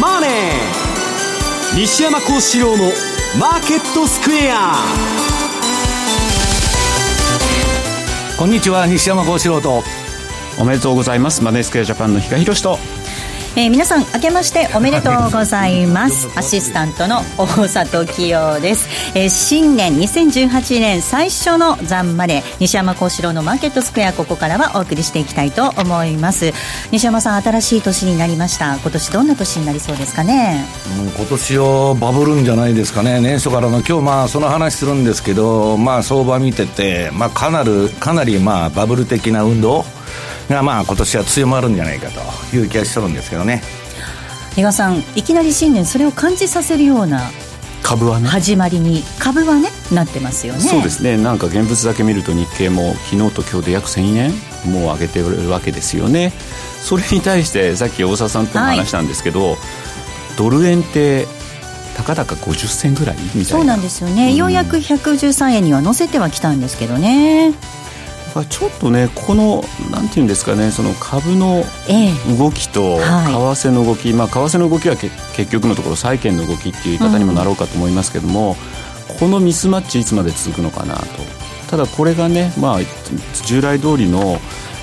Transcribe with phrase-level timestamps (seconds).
[0.00, 0.30] マネー」
[1.76, 2.92] 西山幸四郎の
[3.38, 4.74] 「マーケットスクエア」
[8.36, 9.84] こんにちは西山幸四郎と。
[10.58, 11.42] おめでとうございます。
[11.42, 12.78] マネースクエアジャパンの比嘉宏と
[13.56, 16.28] えー、皆さん明けましておめでとうございます。
[16.38, 26.52] アシスタントの大里清です、えー、新年2018年最初のザンマネー西山幸四郎のマーケットスクエアここからはお送りしていきたいと思います。
[26.92, 28.76] 西山さん新しい年になりました。
[28.76, 30.64] 今年どんな年になりそうですかね、
[31.00, 33.20] うん、今年はバブるんじゃないですかね。
[33.20, 39.84] 年初からの今日まあその話するんですけどまあ相場見ててまあかなりかなりまあバブル的な運動
[40.54, 43.62] がまあ今年は強まるんじゃないかという気がしてるんですけどね。
[44.54, 47.30] 比嘉さんいきなり新年それを感じさせるような
[47.82, 48.28] 株はね？
[48.28, 50.60] 始まりに株はねなってますよね。
[50.60, 51.16] そうですね。
[51.16, 54.32] なんか現物だけ見ると日経も昨日と今日で約1000円
[54.72, 56.32] もう上げてるわけですよね。
[56.82, 59.56] それに対してさっき大沢さんとも話したんですけど、はい、
[60.36, 61.26] ドル円って
[61.96, 63.44] たかだか50銭ぐらいみたいな。
[63.44, 67.52] そうなんですよね、うん、ようやく113円には乗せてはきたんですけどね
[68.48, 71.64] ちょっとねこのなんていうんですかねその株の
[72.38, 78.56] 動きと為替の動き、えまあ為替の動きは結局のところ債券の動きっていう言い方にもなろうかと思いますけども、
[79.10, 81.04] うん、このミスマッチいつまで続くのかなと。
[81.70, 82.78] ただこれがねまあ
[83.46, 84.40] 従来通りの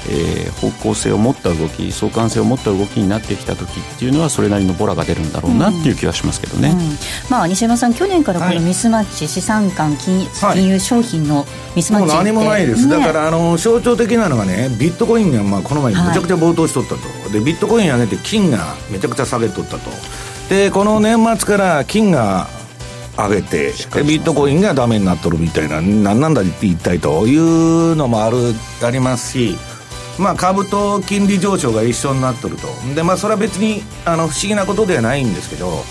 [0.10, 6.80] えー、方向性を持った動き相関性を持った動きになってきた時っていうのはそれなりのボラが出るんだろうなっていう気はしますけどね、うん。
[6.80, 6.98] うん、
[7.30, 11.46] まあ、西山さん去年からこのミスマッチ、はい、資産間金金融商品の
[11.76, 19.90] ミスマッチもう何もないです、ね、だからあの象徴的なのがねビットコインがまあこの前めちゃくちゃ暴騰しとったと、はい、でビットコイン上げて金がめちゃくちゃ下げとったと。
[20.50, 22.48] でこの年末から金が
[23.18, 23.74] 上げて
[24.04, 28.38] ビットコインがダメになっとるみたいな何なんだ一体というのもある
[28.84, 29.58] ありますし
[30.20, 32.68] まあ、株と金利上昇が一緒になっとると。
[32.96, 35.84] で、まあ、それは別にあの不思議なことではないんですけど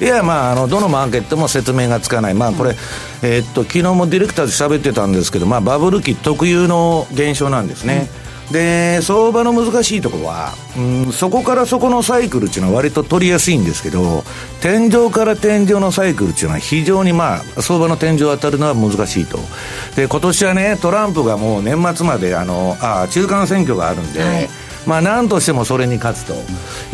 [0.00, 2.74] いやまああのどのマーケットも説明がつかない、まあ、これ、
[3.22, 8.08] えー、っと昨日もディレクターで喋ってたんですけど、まあ、バブル期特有の現象なんですね。
[8.18, 14.22] うんで相場の難しいところは、うん、そこからそこのサイクルっていうのは割と取りやすいんですけど
[14.60, 19.38] 天井から天井のサイクルっていうのは非常にまあ相場の天井当たるのは難しいと。
[19.96, 24.48] で今年はねトランプがもう年末まであのあ中間選挙があるんで、はい。
[24.86, 26.34] まあ、何としてもそれに勝つと。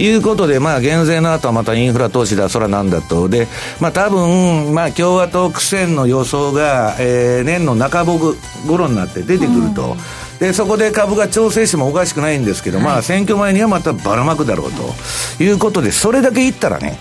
[0.00, 3.48] いうことで、まあ、減税の後はまたインフラ投資だ、そらなんだと、で、
[3.80, 9.96] まあ、多分、まあ、共和党苦戦の予想が、えー、年の中頃になって出てくると。
[10.40, 14.94] うんでそこで株が調整してもおかしくないんですけど、はい、まあ選挙前にはまたばらまくだろうと。
[15.42, 16.98] いうことでそれだけ言ったらね、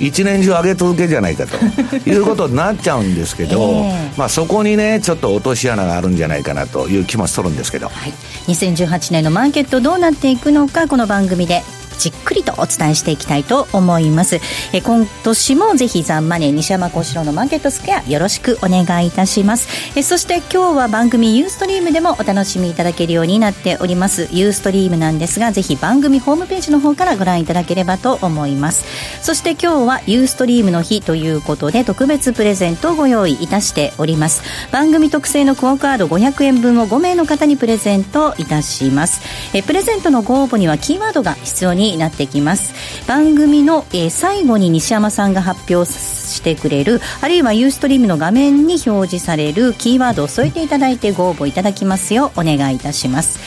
[0.00, 1.56] 一年中上げ続けじゃないかと。
[2.08, 8.12] いうことになっちゃうんですけど、えー、まあ、そこにねちょっと落とし穴があるんじゃないかなという気もしとるんですけど、はい、
[8.46, 11.64] 2018年のマーケットどうなっていくのかこの番組で
[11.98, 14.40] じっくりとお伝えしていきたいと思います。
[14.72, 19.68] え今年もぜひザンマネー西山幸四郎のマーケットスクエアよろしくお願いいたします。
[19.96, 24.28] えそして今日は番組ユーストリームでもお楽しみいただけるようになっております。
[24.32, 28.84] ユーストリームなんですがぜひ番組ホームページの方からご覧いただければと思います。
[29.22, 34.42] そして今日はユーストリームの日ということで特別プレゼントをご用意いたしております。
[34.72, 39.22] 番組特製のクオカード500円分を5名の方にプレゼントいたします。
[39.52, 42.74] えプレゼントのご応募にはキーワードが必要にになってきます。
[43.06, 53.38] 番組の、えー、最後に西山さんが発表してくれるあるいはユーストリームの画面に表示されるキーワードを添えていただいてご応募いただきますようお願いいたします。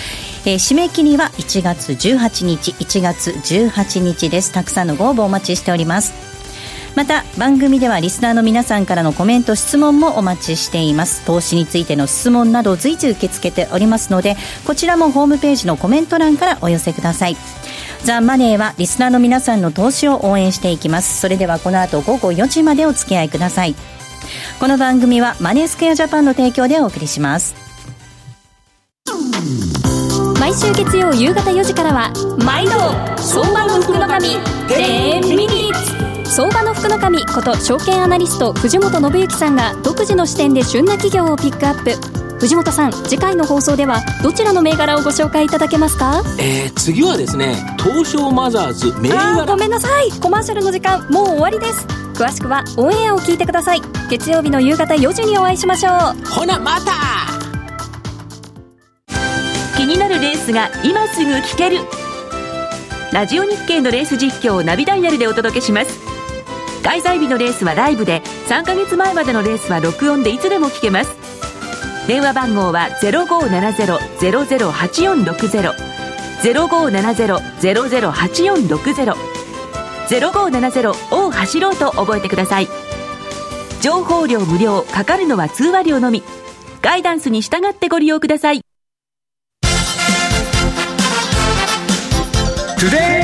[0.46, 4.52] えー、締め切りは1月18日1月18日です。
[4.52, 6.28] たくさんのご応募お待ちしております。
[6.98, 11.24] また番組ではリスナーの皆さんからのコメント質問もお待ちしています。
[11.26, 17.38] 投資についての質問など随時受け付けておりますのでこちらもホームページのコメント欄からお寄せください。
[18.08, 21.20] ザ・マネーはリスナーの皆さんの投資を応援していきます。
[21.20, 23.76] それではこの後午後4時までお付き合いください。
[24.62, 27.54] この番組はマネースクエアジャパンの提供でお送りします。
[30.40, 32.14] 毎週月曜夕方4時からは
[32.46, 32.72] 毎度
[33.22, 34.28] 相場の福の神
[34.70, 36.32] 10ミニッツ。
[36.34, 42.17] 相場の福の神こと証券アナリスト藤本信之さんが独自の視点で旬な企業をピックアップ。
[42.40, 46.22] 藤本さん次回の放送ではどちらの銘柄をご紹介いただけますか？
[46.40, 49.46] えー、次はですね東証マザーズ銘柄。
[49.46, 50.12] ごめんなさい。
[50.12, 51.86] コマーシャルの時間もう終わりです。
[52.14, 53.82] 詳しくはオンエアを聞いてください。
[54.10, 56.26] 月曜日の夕方4時にお会いしましょう。
[56.26, 56.92] ほなまた。
[59.76, 61.78] 気になるレースが今すぐ聞ける。
[63.14, 66.00] ラジオ日経のレース実況をナビダイヤルでお届けします。
[66.84, 71.12] 開催日のレースはライブで3ヶ月前までのレースは録音でいつでも聞けます
[72.08, 75.74] 電話番号は0570-008460
[76.42, 79.16] 0570-008460
[80.08, 82.70] 0570を走ろうと覚えてください。
[83.82, 86.24] 情報量無料かかるのは通話料のみ。
[86.82, 88.62] ガイダンスに従ってご利用ください。
[92.78, 93.17] Today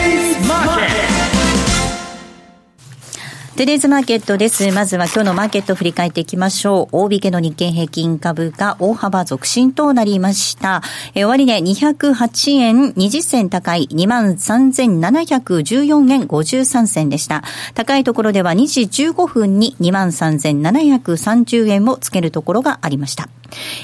[3.56, 4.72] トゥデイズマーケットです。
[4.72, 6.92] まずは今日のマーケットを振り返っていきましょう。
[6.92, 10.82] 大引けの日経平均株が大幅続伸となりました。
[11.14, 17.44] え終値、208円20銭高い23,714円53銭でした。
[17.76, 23.30] 高いところでは2時15分に23,730円をつけるところがありました。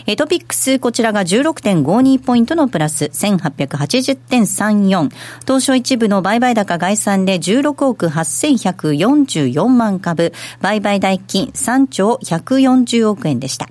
[0.07, 5.12] えトピックス、こちらが16.52ポイントのプラス、1880.34。
[5.46, 13.70] 東証一部の売買高概算で16億8144万株、売買代金3兆140億円でした。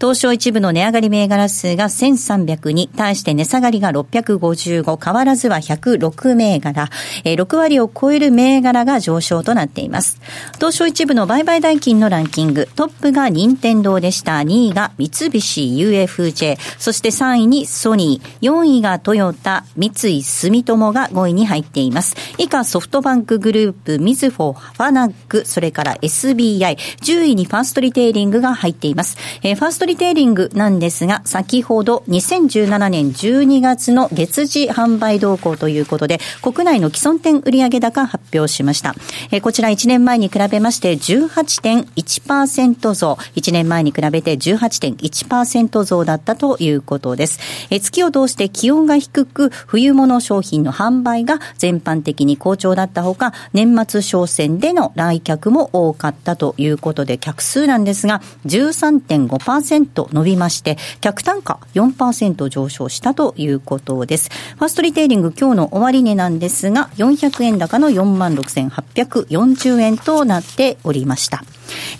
[0.00, 6.88] 東証一部の値上がり銘柄数が1300に対して値下がりが655、変わらずは106銘柄
[7.24, 10.20] え、6割を超える銘柄が上昇となっています。
[10.56, 14.38] 東証一部の売買代金のランキング、トップが任天堂でした。
[14.38, 22.16] 2位が三菱 UFJ、そして3位にソニー、4位がトヨタ、三井住友が5位に入っています。
[22.38, 29.16] 以下ソフトバンクグループ、みずほ、ファナック、それから SBI、10位にファーストリテイリングが入っています。
[29.42, 38.94] えー、ファーストリテイリングなんですが、先ほど2017年12月の月次販売動向ということで、国内の既存店売上高発表しました。
[39.30, 47.40] えー、こちら1年前に比べまして18.1%増、1年前に比べて18.1%増だったということです。
[47.70, 64.30] えー、月を通して気温が低く、冬物商品の販売が全般的に好調だったほか、年末商戦での来客も多かったということで、客数なんですが、13.5%伸びまして、客単価4%上昇したということです。
[64.56, 71.44] ファーストリテイリング今日の終値なんですが、400円高の46,840円となっておりました。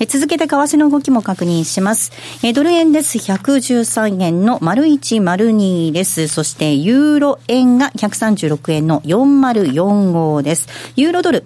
[0.00, 2.12] え続けて為替の動きも確認します。
[2.42, 3.18] えドル円です。
[3.18, 6.28] 113円の丸1丸2です。
[6.28, 10.68] そしてユーロ円が136円の4045です。
[10.96, 11.44] ユーロドル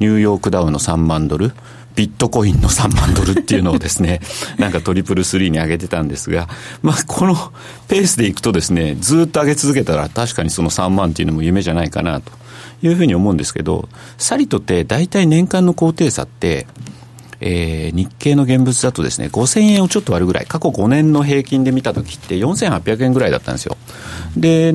[0.00, 1.52] ニューヨークダウの3万ドル、
[1.94, 4.20] ビットコインの3万ドルっていうのをですね、
[4.58, 6.48] なんかトリプルスリーに上げてたんですが、
[6.82, 7.36] まあ、この
[7.86, 12.32] ペースでいくとですね、ずっと上げ続けたら確かにその3万っていうのも夢じゃないかなと
[12.82, 16.66] いうふうに思うんですけど、さりとって大体年間の高低差って、
[17.40, 23.76] えー、日経の現物だとですね、5000円をちょっと割るぐらい、過去5年の平均で見たときって4800円ぐらいだったんですよ。
[24.36, 24.74] で、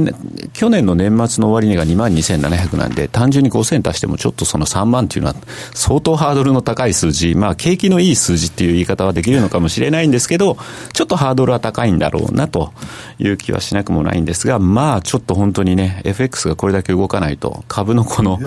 [0.54, 5.36] 去年の年末の終値が2万2700なんで、単純に5000足してもちょっとその3万っていうのは
[5.74, 10.58] 相当ハードルの高い数字、まあ景気のいい数字っていう言い方はできるのかもしれないんですけど、
[10.94, 12.74] ちょっとハードルは高いんだろうなと
[13.20, 18.40] いう気はしなくもないんですが、まあちょっと本当にね、FX がこれだけ動かないと、株のこの、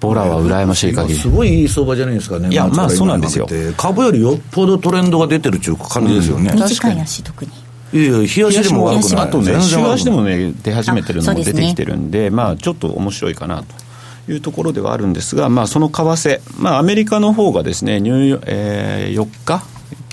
[0.00, 1.18] ボラは羨ましい限り。
[1.18, 2.48] すごいいい相場じゃないですかね。
[2.50, 3.48] いや、まあそうなんですよ。
[3.76, 6.50] 株よりよっぽどトレンドが出てるっていう感じですよね。
[6.52, 7.50] うん、短い足特に。
[7.92, 9.24] いやいや、日足でも悪くない。
[9.24, 13.88] あとね、週足でもね、出始めてるのも出てきてるんで、でね、まあちょっと面白いかなと。
[14.30, 19.64] いうところではあるんですが、まあ、その為替、まあ、アメリカの方がですね、ニューえー、4日、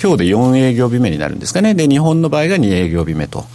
[0.01, 3.45] 今日で4営業日目になるんですかね、で日本の場合が2営業日目と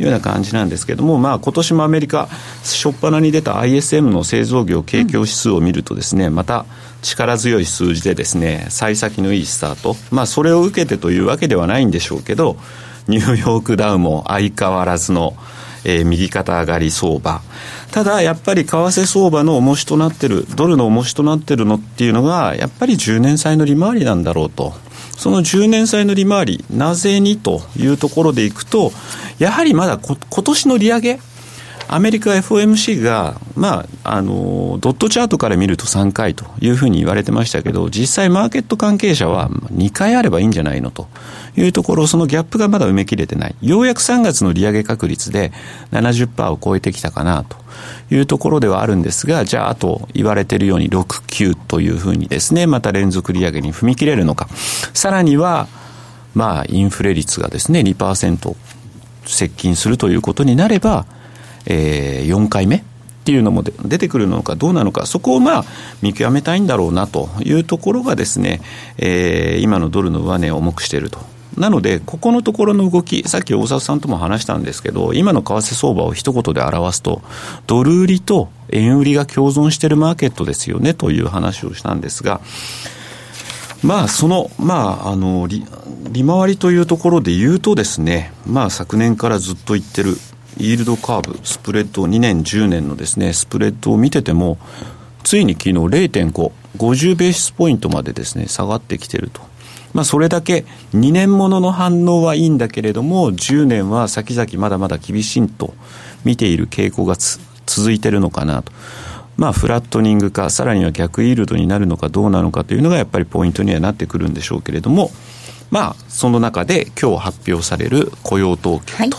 [0.00, 2.28] いうような感じなんですけども、まあ今年もアメリカ、
[2.62, 6.66] 初っ端に出た ISM の製造業景況指数を見るとですね、また
[7.02, 9.96] 力強い数字でですね、幸先のいいスタート。
[10.10, 12.56] まあそれを受けてというわけではないんでしょうけど、
[13.06, 15.36] ニューヨークダウも相変わらずの、
[15.84, 17.42] えー、右肩上がり相場。
[17.92, 24.74] ただ、やっぱり為替相場の重しとなってる、ドルの重しとなってるのっていうのが、やっぱり10年債の利回りなんだろうと。
[25.16, 28.92] その10年債の利回り、なぜにというところでいくと、
[29.38, 31.20] やはりまだこ今年の利上げ、
[31.88, 41.08] アメリカ FOMC が、まあ、あの、ドットチャートから見ると3回というふうに言われてましたけど、実際マーケット関係者は2回あればいいんじゃないのと
[41.56, 43.54] いうところ、そのギャップがまだ埋めきれてない。
[43.60, 45.52] ようやく3月の利上げ確率で
[45.92, 47.56] 70%を超えてきたかなと
[48.10, 54.48] いうところではあるんですが、じゃあ、あと言われているように6、9というふうにですね、また連続利上げに踏み切れるのか。
[54.94, 55.68] さらには、
[56.34, 58.56] まあ、インフレ率がですね、2%
[59.26, 61.06] 接近するということになれば、
[61.66, 62.82] えー、4回目っ
[63.24, 65.64] ていうのも出てくるのかどうなのか、そこをまあ
[66.02, 68.60] 見極めたいんだろうなというところがですね、
[68.98, 71.18] えー、今のドルの上値を重くしていると。
[71.56, 77.22] なので、ここのところの動き、さっき大沢さんとも話したんですけど、今の為替相場を一言で表すと、
[77.66, 82.40] ドル売りと円売りが共存しているマーケットですよねという話をしたんですが、
[83.82, 85.64] まあ、その、まあ、あの利、
[86.10, 90.16] 利回りというところで言うとですね、まあ、昨年からずっと言ってる、
[90.58, 94.58] イールドカーブ、スプレッド、2年、10年のですね、スプレッドを見てても、
[95.22, 99.40] ついに昨日0.5、50ベースポイントまでですね、下がってきてると。
[99.92, 105.74] まあ、それだけ2年ものの反応はいいんだけれども、10年は先々まだまだ厳しいと
[106.24, 107.16] 見ている傾向が
[107.66, 108.72] 続いてるのかなと。
[109.36, 115.10] まあ、フラットニングか、さらには逆イールドになるのかどうなのかというのがやっぱりポイントにはなってくるんでしょうけれども、
[115.70, 119.10] まあ、その中で今日発表される雇用統計とい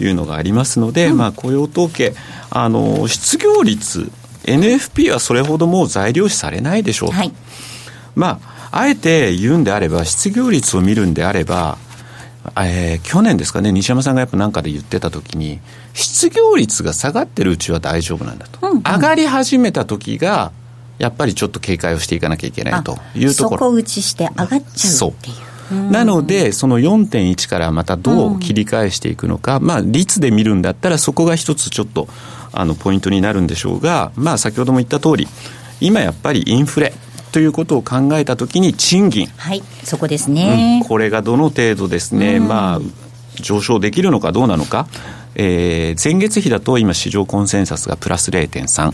[0.00, 2.14] うのがありますので、はい、まあ、雇用統計、
[2.50, 4.10] あの、失業率、
[4.44, 7.14] NFP はそれほどもう材料視されないでしょうと。
[7.16, 7.32] はい、
[8.14, 11.78] まあ、あえて言うんであれば、失業率を見るんであれば、
[12.56, 15.60] えー、去年ですかね、西山さんがやっぱなんかで言ってたときに、
[15.94, 18.58] 失業率が下がってるうちは大丈夫なんだと。
[18.66, 20.52] うんうん、上がり始めた時が、
[20.98, 23.58] やっぱりちょっと警戒をしていかなきゃいけないというところ。
[23.58, 25.36] 底打ちして上がっちゃうっていう。
[25.70, 32.08] なので、その4.1からまたどう切り返していくのか、うん、まあ、率で見るんだったら、そこが一つちょっと、
[32.52, 35.28] あの、ポイントになるんでしょうが、まあ、先ほども言った通り、
[35.80, 36.92] 今やっぱりインフレ、
[37.32, 39.26] ということを考えたときに賃金。
[39.36, 42.80] はい、そこですね、うん、これがどの程度ですね、うん、まあ、
[43.42, 44.86] 上昇できるのかどうなのか。
[45.36, 48.92] えー、前月比だと今市場コンセンサスがプラス0.3、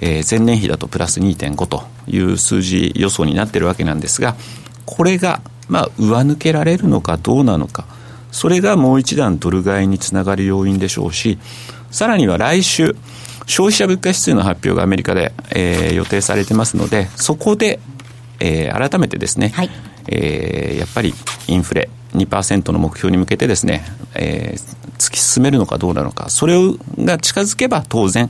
[0.00, 4.36] えー、前年比だとプラス2.5という数字予想になってるわけなんですが、
[4.86, 7.86] これがまあ、上抜けられるのかどうなのか、
[8.30, 11.38] それがもう一段ドル買いにつながる要因でしょうし、
[11.90, 12.94] さらには来週、
[13.46, 17.80] 消費者物価指数の発表がアメリカで、えー、予定されてますので、そこで、
[18.38, 19.70] えー、改めてですね、はい、
[20.08, 21.14] えー、やっぱり
[21.48, 23.82] インフレ2%の目標に向けてですね、
[24.14, 26.54] えー、突き進めるのかどうなのか、それ
[26.98, 28.28] が近づけば当然、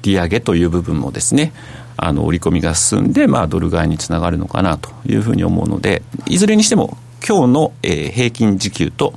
[0.00, 1.52] 利上げという部分もですね、
[1.96, 9.14] あの織り込みが進んで、まあ、ドル買いにつながるのかなというふうに思うので、いずれにしても、今日の、えー、平均時給と、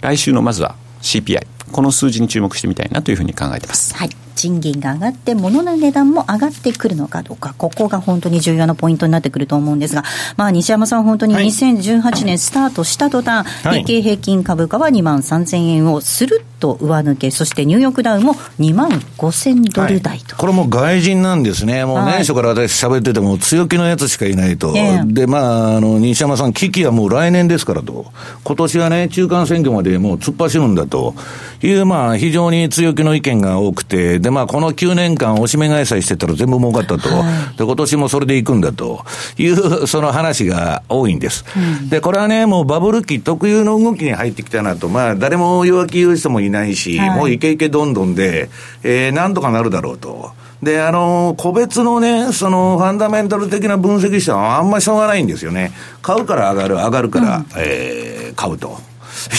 [0.00, 3.94] 来週のまずは CPI、この数字に注目してみたいなというふうに考えてます。
[3.94, 10.04] はい賃金が上がって、物の値段も上がってくるのかどうか、ここが本当に重要なポイントになってくると思うんですが、
[10.36, 24.72] まあ、西山さん、本当に2018年スタートした途端、はい、日経平均株価は2万3000円をすると上抜け、そしてニューヨークダウも2万5000ドル台と、はい、これも外人なんですね、もう年初から私、喋ってても、強気のやつしかいないと、
[25.06, 28.06] で、まあ、あの西山さん、危機はもう来年ですからと、
[28.44, 31.14] 今年はね、中間選挙までもう突っ走るんだと
[31.62, 39.02] いう、まあ、非常に強気の意見が多くて、で、まあ、この9年間、おしめ買いさえしてたら全部儲かったと、はい、で、今年もそれでいくんだと
[39.38, 41.46] いう、その話が多いんです。
[41.56, 48.50] うん、で、これはね、もうバブル期特有の動きに入ってきたなと、まあ、誰も弱気言う人もいないし、はい、もうイケイケどんどんで、
[48.82, 50.32] えー、なんとかなるだろうと。
[50.62, 55.72] で、あの、個別のね、その、ファンダメンタル的な分析したはあんまりしょうがないんですよね。
[56.02, 58.87] 買うから上がる、上がるから、うん、えー、買うと。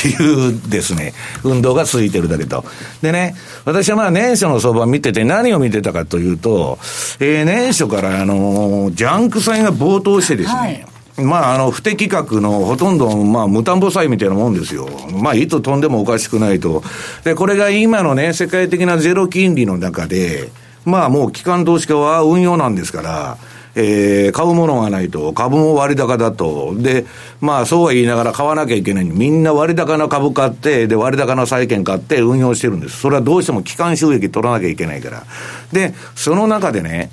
[0.07, 2.65] いうですね、運動が続いてるだけと。
[3.01, 6.79] でね、私はまあ年初の相場見てて何を見てたかというと、
[7.19, 10.85] えー、年初からあの、ジャンク債が暴騰してですね、はい
[11.21, 14.87] まあ、あの、不適格のほとんど、まあ、無担保債みたいなもんですよ。
[15.11, 16.83] まあ、いつ飛んでもおかしくないと。
[17.23, 20.49] で、これが今のね、世界的なゼロ金利の中で、
[20.85, 23.37] まあ、もう機関投資家は運用なんですから、
[23.75, 26.75] えー、買うものがないと、株も割高だと。
[26.75, 27.05] で、
[27.41, 32.99] まあそうは言いながら買わなきゃいけないみんな割高な株買って、で、割高な債券買って運用してるんです。
[32.99, 35.23] それはどうしても機関収益取らなきゃいけないから。
[35.71, 37.11] で、その中でね、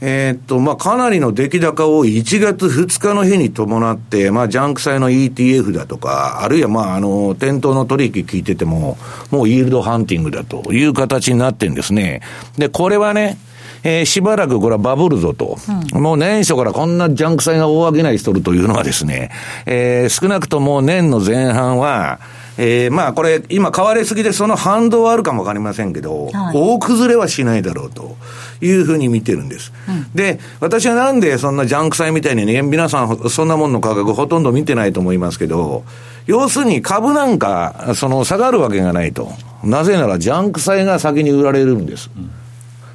[0.00, 8.96] えー、っと、まあ、かなりの出来高を1月2日の日に伴って、まあ、ジャンク債の ETF だとか、あるいは、まあ、あの、店頭の取引聞いてても、
[9.30, 12.22] もうイールドハンティングだという形になってるんですね。
[12.56, 13.38] で、これはね、
[13.82, 15.58] えー、しばらくこれはバブるぞと、
[15.94, 19.30] うん、もう年初からこんなジャンク債が大商いしとるというのはですね、
[19.66, 22.20] えー、少なくとも年の前半は、
[22.58, 28.16] えー、まあこれ、今買われすぎでその反動はあるかもわかりませんけど、はい、大崩れはしないだろうと
[28.60, 29.72] いうふうに見てるんです。
[29.88, 35.84] うん、で、私はなんでそんなジャンク債みたいにね、皆さんそんなもんの価格ほとんど見てないと思いますけど、
[36.26, 39.32] 要するに株なんか、その下がるわけがないと。
[39.62, 42.10] なぜならジャンク債が先に売られるんです。
[42.16, 42.30] うん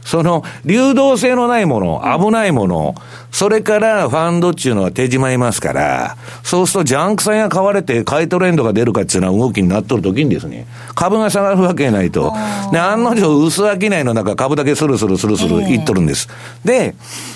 [0.06, 2.96] その、流動性のないもの、危ないもの、
[3.32, 12.32] それからファンドっていうのは手じまいますから、そうするとジャンク債が買われて買いトレンドが出るかっていうのは動きになっとるときにですね、株が下がるわけないと。
[12.72, 16.30] で、案の定薄商いの中株だけスルスルスルスルいっとるんです。
[16.64, 16.94] で、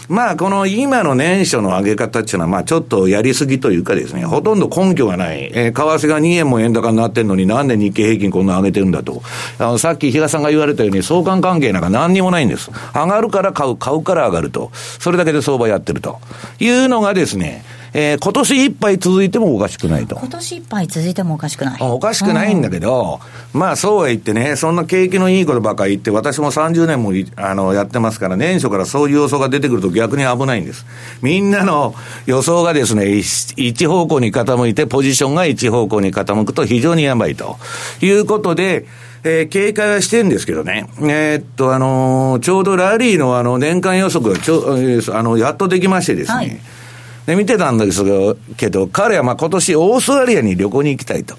[0.07, 5.51] まあこの今の年初の上げ方っていうのはまあちょっとやりすぎというかですね、ほとんど根拠がない。
[5.53, 9.23] えー、為替が2円も円高になってんのになんで日経平均こんな上げてるんだと。
[9.57, 12.56] あの、さっき比嘉さんが言われたように相関関係なんか何にもないんです。
[12.93, 14.71] 上がるから買う、買うから上がると。
[14.73, 16.19] それだけで相場やってると。
[16.59, 20.17] いうのがですね、えー、今年いっぱい続いてもおかしくないと。
[20.17, 21.81] 今年いっぱい続いてもおかしくない。
[21.81, 23.19] おかしくないんだけど、
[23.53, 30.85] うん、まあそうは言ってね、そんな景気のいいことばっかり言って、私も30年もあのやってますから、年初からそういう予想が出てくると逆に危ないんです。
[31.21, 31.95] みんなの
[32.25, 37.57] 予想がですね、一方向に傾いて、ポジションが一方向に傾くと非常にやばいと
[38.01, 38.85] いうことで、
[39.23, 40.87] えー、警戒はしてるんですけどね。
[41.01, 44.77] えー、っと、あのー、ちょうどラリーのあの、年間予測がちょ、
[45.13, 46.37] あの、やっとできましてですね。
[46.37, 46.59] はい
[47.27, 48.05] で、見てたんです
[48.55, 51.35] けど、彼はまあ今年オーストラリアに旅行に行きたいと。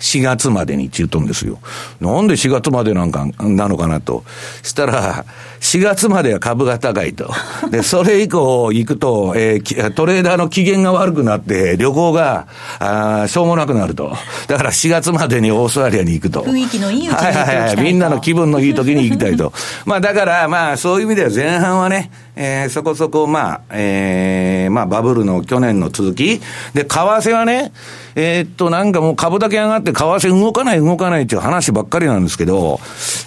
[0.00, 1.58] 4月までにって言うとんですよ。
[2.00, 4.24] なんで4月までなんか、なのかなと。
[4.62, 5.24] したら、
[5.60, 7.30] 4月までは株が高いと。
[7.70, 12.46] で、 それ以降行くと、えー、トレーダーの機嫌が悪くなって、旅行が、
[12.78, 14.16] あしょうもなくなると。
[14.48, 16.42] だから4月までにオーストラリアに行くと。
[16.42, 17.76] 雰囲気のいいはいはいはい。
[17.80, 19.52] みんなの気分のいい時に行きたいと。
[19.84, 26.38] まあだから、まあそういう意味では前半はね、えー、そこそこ、まあ、えー、まあバブルの去年の続き。
[26.74, 27.72] で、為替はね、
[28.14, 32.78] えー、っと、なんかもう株だけ上がって、為替動かない動かないっていう話ばっかりなんですけど、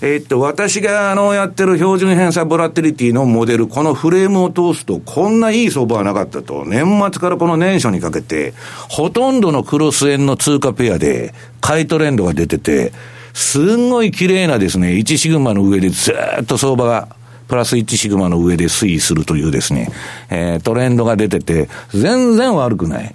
[0.01, 6.63] えー、っと、私があの、やってる標準偏差ボラテリティのモデル、このフレームを通すと、こんないい相場はなかったと。
[6.65, 8.53] 年末からこの年初にかけて、
[8.89, 12.93] ほとんどのクロス円の通貨ペアで、買いトレンドが出てて、
[13.33, 17.07] すんごい綺麗なですね、1シグマの上でずっと相場が
[17.49, 19.91] プラス1シグマの上で推移するというですね、
[20.29, 23.13] えー、トレンドが出てて、全然悪くない。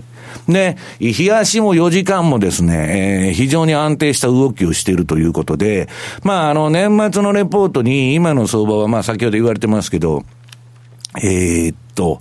[0.48, 5.88] で、日足も4時間もですね、えー、非常に安定した動きをしているということで、
[6.24, 10.24] まあ、あの、年末のレポートに今の相場は、まあ、先ほど言われてますけど、
[11.22, 12.18] えー、っと、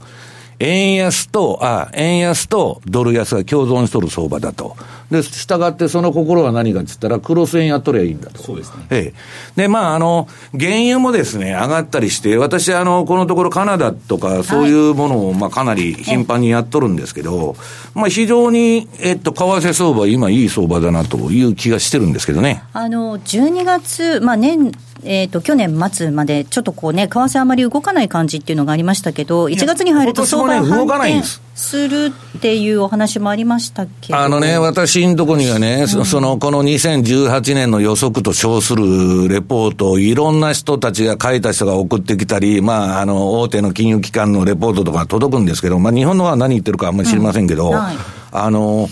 [0.63, 4.78] 円安と、あ、円安とドル安が共存しとる相場だと。
[5.12, 8.41] で、従ってその心は何かって言ったら、クロス円やっとりゃいいんだと。
[8.41, 8.86] そうですね。
[8.89, 9.13] え
[9.58, 9.62] え。
[9.62, 17.56] で、まあ、あの、原油もですね、上がったりして、私、あの、このところカナダとか、そういうものを、まあ、かなり頻繁にやっとるんですけど、
[17.93, 22.63] まあ、非常に、えっと、為替相場、今いい相場だなという気がしてるんですけどね。
[22.71, 24.71] あの、12月、まあ、年、
[25.06, 31.22] えーと、去年末まで、ちょっとこうね、為替あまり動かない感じっていうのがありましたけど、1月に入ると相場反転
[31.56, 47.98] するっていうお話もありましたけどあのね、私のとこにはね、うん、そのこの2018年の予測と称するレポートをいろんな人たちが書いた人が送ってきたり、まあ、あの大手の金融機関のレポートとか届くんですけど、まあ、日本のは何言ってるかあんまり知りませんけど、うんはい、
[48.32, 48.89] あの、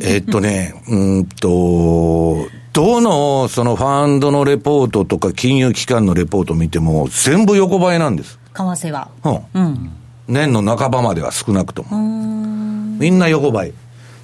[0.00, 8.36] えっとね、 うんと、どのそのファンドのレポートとか金融機関のレポート見ても、全部横ばいなんです。
[8.52, 9.08] 為替は。
[9.22, 9.34] うん。
[9.54, 9.92] うん、
[10.26, 11.96] 年の半ばまでは少なくとも。
[12.98, 13.72] みんな横ばい。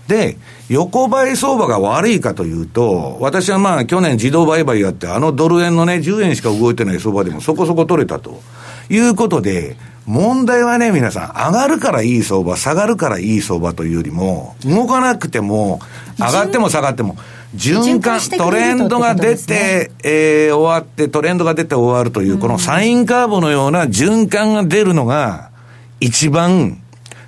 [0.08, 0.36] で、
[0.68, 8.42] 横ばい相場が悪いかというと、私はまあ去年自動売買やって、あのドル円のね、10円しか動いてない相場でもそこそこ取れたと
[8.88, 15.78] いうことで、問題はね、皆さん、上がるからいい相場、下がるからいい相場というよりも、動かなくても、
[16.18, 17.16] 上がっても下がっても、
[17.54, 25.50] 循環、トレンドが出て、えー、終わって、トレンドが出て終わるという、このサインカーブのような循環が出るのが、
[25.98, 26.80] 一番、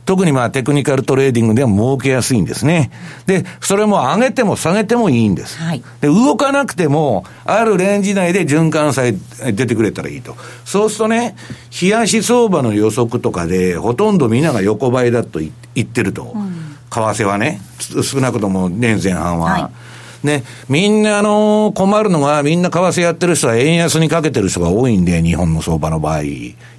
[0.04, 2.90] 特にまあテクニカルトレーディングでは儲けやすいんですね。
[3.26, 5.58] で、それも上げても下げてもいいんです。
[5.58, 9.14] はい、で、動かなくても、あるレンジ内で循環さえ
[9.52, 10.36] 出てくれたらいいと。
[10.64, 11.36] そうするとね、
[11.80, 16.32] 冷やし相場の予測とかで、ほとんどみんなが横ばいだと言ってると。
[16.34, 19.50] うん、為替はね、少なくとも年前半は。
[19.50, 19.81] はい
[20.22, 26.22] ね、みんなあの、困るのが、みんな為替やってる人は円安にかけてる人が多いんで、日本の相場の場合。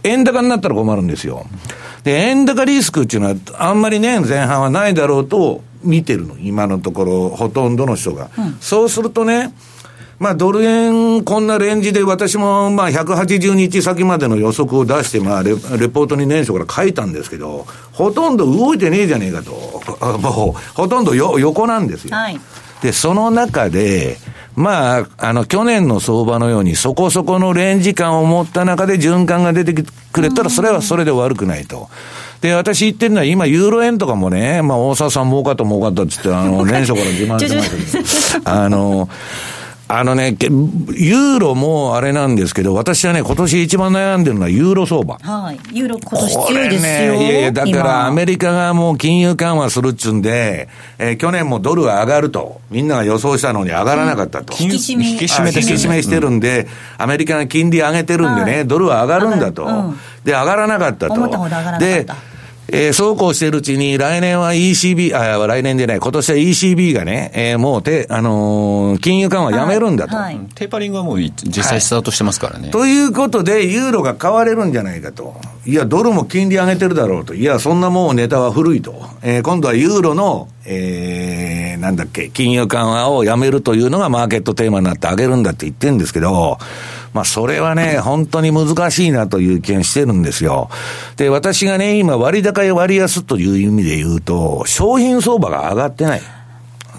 [0.04, 1.46] 円高になったら困るんですよ。
[2.04, 6.38] で、円高リスクっていうのは、あんまりね、前半はないだろうと見てるの。
[6.38, 8.30] 今のところ、ほとんどの人が。
[8.38, 9.54] うん、そうするとね、
[10.20, 19.52] まあ、ドル円、こんなレンジで、私も、まあ、180日先までの予測を出して、まあレ、レポートに年初から書いたんですけど、ほとんど動いてねえじゃねえかと。
[20.20, 22.16] もう、ほとんどよ横なんですよ。
[22.16, 22.40] はい
[22.84, 24.18] で、その中で、
[24.56, 31.90] まあ、あの、去年の相場のようにそこそこのレンジ感を持った中で循環が出てくれたら、それはそれで悪くないと。
[32.42, 39.08] で、私言ってるのは、今、ユーロ円とかもね、まあ、大沢さん儲かった儲かったっつって、あの、年初から自慢してましたけど、 あの、
[39.96, 45.20] あのね、ユーロもあれなんですけど、私はね、今年一番悩んでるのはユーロ相場。
[45.22, 45.60] はい。
[45.72, 47.14] ユーロ今年強いですよ。
[47.14, 54.54] ね、いやいや、だからアメリカがもう金融緩和するっつうんで、えー、去年もドルは上がると、みんなが予想したのに上がらなかったと。
[54.60, 55.10] 引き締め。
[55.12, 56.68] 引き締め引き締めしてるんで、うん、
[57.04, 59.64] アメリカが金利上げてるんでね、はい、ドルは上がるんだと。
[59.64, 61.14] うん、で、上がらなかったと。
[61.14, 61.86] 思ったほど上がらなかった。
[61.86, 62.33] で
[62.70, 72.72] えー、そうこうしているうちに、来年は ECB、あ、来年でない、今年は ECB がね、えー、もうて、あのー、金融緩和やめるんだと、はいはい、テーパリングはもう実際スタートしてますからね、はい。
[72.72, 75.36] ということで、ユーロが買われるんじゃないかと。
[75.66, 77.34] いや、ドルも金利上げてるだろうと。
[77.34, 78.96] いや、そんなもうネタは古いと。
[79.22, 86.58] えー、今度はユーロの、えー、なんだっけ、金融緩和をやめるというのがマーケットテーマになって上げるんだって言ってるんですけど、
[87.14, 90.70] まあ、それはね、本当に難しいなという気がしてるんですよ。
[91.16, 96.22] で、私がね、今、割高や割安という意味で言うと、商品相場が上がってない。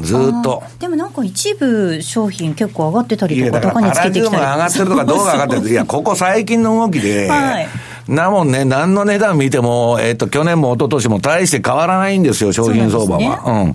[0.00, 0.62] ずっと。
[0.81, 5.74] でもなんか一部商品結構上がってたりとか高値つけてきたり上がってるとかどうが上がってるい。
[5.74, 7.68] やここ最近の動きで、はい、
[8.09, 13.18] なもんね何の値段見ても、えっ、ー、と去年も一昨年も大して変わらないんですよ商品相場は。
[13.18, 13.74] う、ね、うん、うん、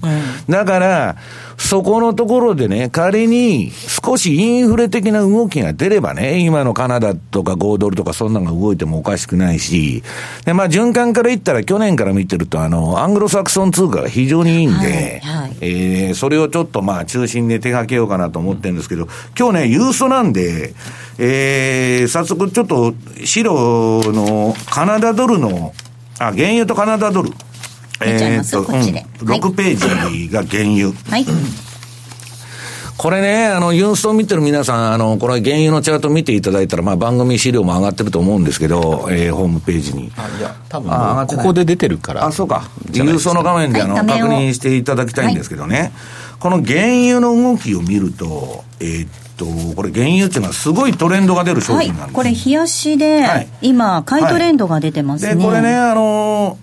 [0.49, 1.15] だから
[1.59, 10.01] そこのところでね、仮に少しインフレ的な動きが出ればね、今のカナダとか5ドルとかそんなのが動いてもおかしくないし、
[10.45, 20.73] で、まあ循環から言ったら去年から見てると、あの、アングロサクソン通貨が非常にいいんで、はいはい、えー、それをちょっとまあ中心で手掛けようかなと思ってるんですけど、今日ね、ユーストなんで、
[21.17, 22.93] えー、早速ちょっと
[23.25, 25.73] 白のカナダドルの、
[26.19, 27.31] あ、原油とカナダドル。
[28.01, 30.91] 見ちゃいます、えー、こっちで、うん、6ページが原油。
[31.09, 31.25] はい。
[32.99, 40.11] これね、あの、ユンスト見てる皆さん、あの、これ原油のチャート見ていただいたら、まあ番組資料も上がってると思うんですけど、えー、ホームページに。
[40.17, 42.25] あ、いや、多分あここで出てるから。
[42.25, 42.69] あ、そうか。
[42.91, 45.79] ユーストの画面で、あの、確認していただきたいんですけどね。
[45.79, 45.91] はい、
[46.39, 49.45] この原油の動きを見ると、えー、っと、
[49.77, 55.35] これ原油っていうのはすごいトレンドが出る商品なんです、はい、これ冷やしで、はい、今、買いトレンドが出てますね。
[55.35, 56.57] で、これね、あの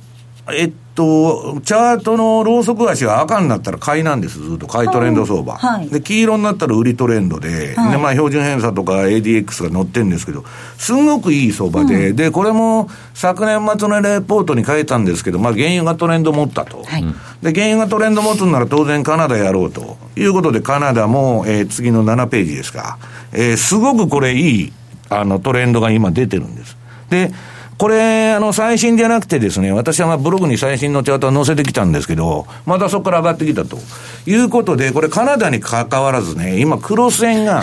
[0.53, 5.57] えっと、チャートのローソク足が赤になったら買いなんです、ずっと買いトレンド相場。
[5.57, 10.45] はい、で、黄色になったら売りトレンドで、はい、で、まあ、標準偏差とか ADX が乗ってるんですけど、
[10.79, 16.83] すごくいい相場で、うん、で、これも昨年末のレポートに書いたんですけど、まあ、原油がトレンド持ったと。
[16.83, 17.05] はい、
[17.43, 19.99] で、原油がトレンド持つんなら当然カナダやろうと。
[20.17, 22.99] いうことで、カナダも、えー、次の7ページですか、
[23.33, 24.73] えー、すごくこれいい、
[25.11, 26.77] あの、トレンドが今出てるんです。
[27.11, 27.33] で、
[27.79, 33.79] これ、あの、最新じゃなくてですね、私はまあブログに最新のチャートを載せてきたんですけど、またそこから上がってきたと。
[34.27, 37.63] いうことで、これカナダに関わらずね、今黒線が、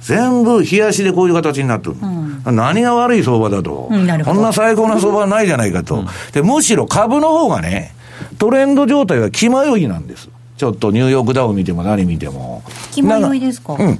[0.00, 7.94] 全部冷やしでこういう形になってる、うん、何が悪い相場だと、うん、こんな最高な相場はないじゃないかと、うん、でむしろ株の方がね、
[8.38, 10.28] トレンド状態は気迷いなんです。
[10.56, 12.62] ちょっとニューヨークダウ見ても何見ても。
[12.92, 13.74] 気迷いですか？
[13.74, 13.98] うん。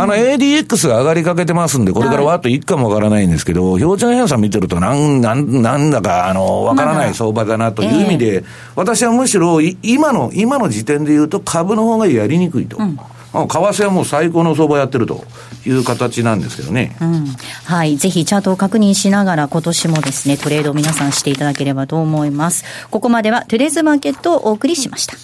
[0.00, 12.78] あの ADX が上がりかけてますんで、これからわっといくかもわからないんですけど、標準偏差見てるとなん、なん、なんだか、あの、わからない相場だなという意味で、私はむしろ、今の、今の時点で言うと株の方がやりにくいと。
[12.78, 12.98] うん
[13.32, 15.24] 為替はもう最高の相場やってると
[15.64, 17.24] いう形なんですけどね、うん、
[17.64, 22.62] はい、ぜひチャートを確認しながら、今年もですね、トレードを皆さんしていただければと思います。
[22.90, 25.14] ここまではトゥレーズマーケットをお送りしました。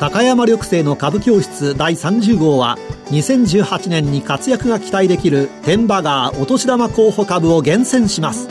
[0.00, 2.78] 高山緑星の株教室第30号は
[3.10, 8.48] 2018年に活躍が期待できるテンバガーお年玉候補株を厳選します。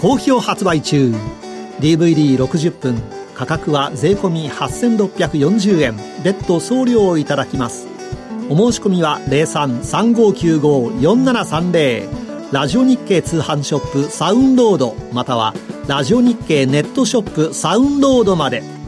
[0.00, 1.12] 好評発売中。
[1.80, 3.02] DVD60 分
[3.34, 5.96] 価格は税込8640円。
[6.22, 7.88] 別途送料をいただきます。
[8.48, 12.08] お申し込みは0335954730
[12.52, 15.54] ラジオ日経通販ショップサウンロードまたは
[15.88, 18.83] ラジオ日経ネットショップサウンロードまで。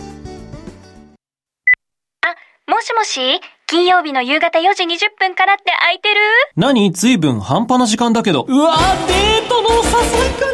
[2.76, 6.20] もしもし金曜日の夕方4時20分からって空いてる？
[6.56, 6.92] 何？
[6.92, 8.44] 随分半端な時間だけど。
[8.46, 8.76] うわ
[9.08, 10.44] デートの誘いか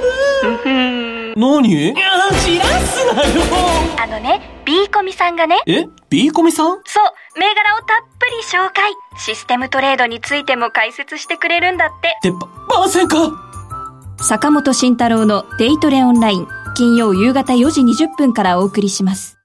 [1.35, 1.51] な？
[1.61, 1.69] 何？
[1.69, 1.95] いや、
[2.45, 3.43] じらすなよ
[4.01, 5.63] あのね、B コミさんがね。
[5.67, 6.81] え ?B コミさん？
[6.85, 7.87] そう、銘柄をたっ
[8.21, 8.93] ぷり紹介。
[9.19, 12.17] システムトレードについても解説してくれるんだって。
[12.19, 13.33] って、ば、せんか？
[14.21, 16.47] 坂本慎太郎のデイトレオンライン。
[16.77, 19.39] 金曜夕方4時20分からお送りします。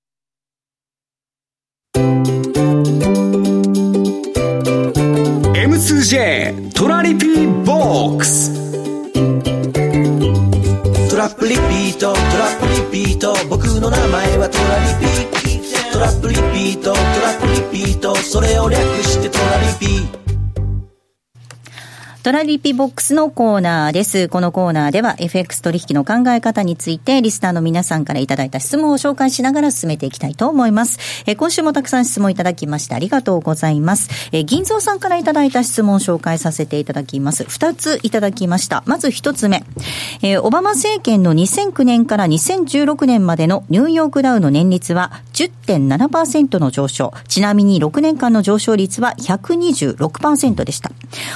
[6.08, 8.72] DJ トラリピーボックス
[11.10, 15.27] トラップリピートトラップリピート僕の名前はトラリピート
[22.28, 24.28] トラリピトラリピボックスのコーナーです。
[24.28, 31.00] このコーナーでは FX 取引の考え方についてリスナーの皆さんからいただいた質問を紹介しながら進めていきたいと思います。
[31.26, 34.10] えー、今週もたくさん質問いただきましてありがとうございます。
[34.34, 37.46] えー、銀蔵さんからいただいた質問を紹介させていただきます。
[37.46, 38.84] 二ついただきました。
[38.88, 39.64] まず一つ目。
[40.22, 47.14] えー、オバマ政権の2009年から2016年までのニューヨークダウの年率は10.7%の上昇。
[47.30, 50.92] ちなみに6年間の上昇率は126%でした。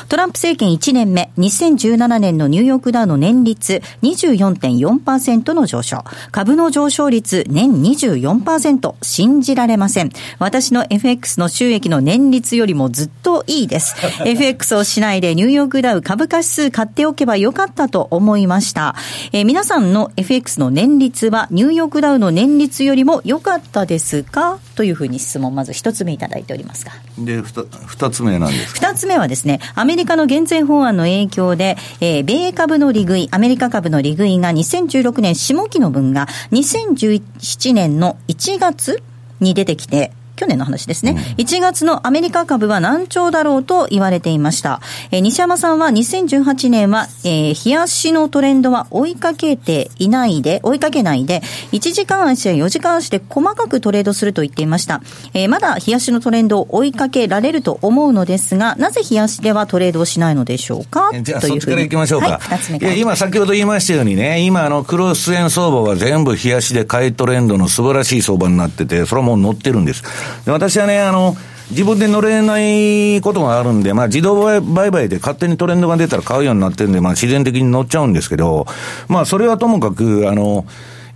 [0.10, 6.04] トランプ政権1年目、2017年のニューヨークダウの年率24.4%の上昇。
[6.32, 8.96] 株の上昇率年24%。
[9.04, 10.10] 信じられません。
[10.40, 13.96] 私の FX の収益の年率よりもずっといいです。
[14.26, 18.96] FX をしないでニューヨークダウ株価指数買っておけばよかったと思いました。
[19.34, 24.58] えー、皆さんの FX の年率はニューヨークダウの年率よりも良かったですか？
[24.76, 26.94] というふうに質問、まず一つ目いただいておりますが。
[27.20, 27.44] で、
[27.86, 39.04] 二つ目なんです二つ目はですね、アメリカの減税法案の影響で、えー、米株の利食い、アメリカ株の利食いが2016年下期の分が2017年の1月
[39.42, 44.82] に出てきて、去年の話ですね、うん、1月のアメリカ株は難聴だろうと言われていました。
[45.12, 55.04] えー、西山さんは2018年は、えー、冷やしのトレンドは追いかけていないで、追いかけないで、1時間足や4時間足で細かくトレードすると言っていました。
[55.36, 61.12] えー、まだ冷やしのトレンドを追いかけられると思うのですが、なぜ冷やしではトレードをしないのでしょうか？
[61.22, 62.40] じゃあそっちから行きましょうか。
[62.40, 70.04] はい、今先ほど言いましたようにね、今あの、クロス円相場は全部冷やしで買いトレンドの素晴らしい相場になってて、それはもう乗ってるんです。
[70.46, 71.36] 私はね、あの、
[71.72, 78.66] 自分で乗れないことがあるんで、まあ自動売買で勝手にトレンドが出たら買うようになってるんで、まあ自然的に乗っちゃうんですけど、
[79.08, 80.66] まあそれはともかく、あの、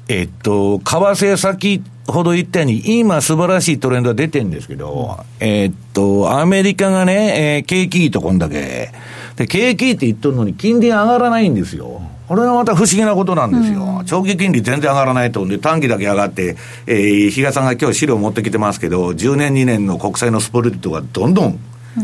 [0.08, 8.92] えっと、為替先ほど言ったように、今素晴らしいトレンドが出てるんですけど、えっと、アメリカがね、えー、景気いいとこんだけ、
[9.36, 12.02] で、景気いいって言っとるのに金利上がらないんですよ。
[12.28, 13.84] これがまた不思議なことなんですよ。
[14.00, 15.46] うん、長期金利全然上がらないと。
[15.48, 16.58] で、短期だけ上がって、
[16.88, 21.60] えー、比嘉さんが今日資料持ってきてますけど、10年2年の国債のスプリットがどんどん、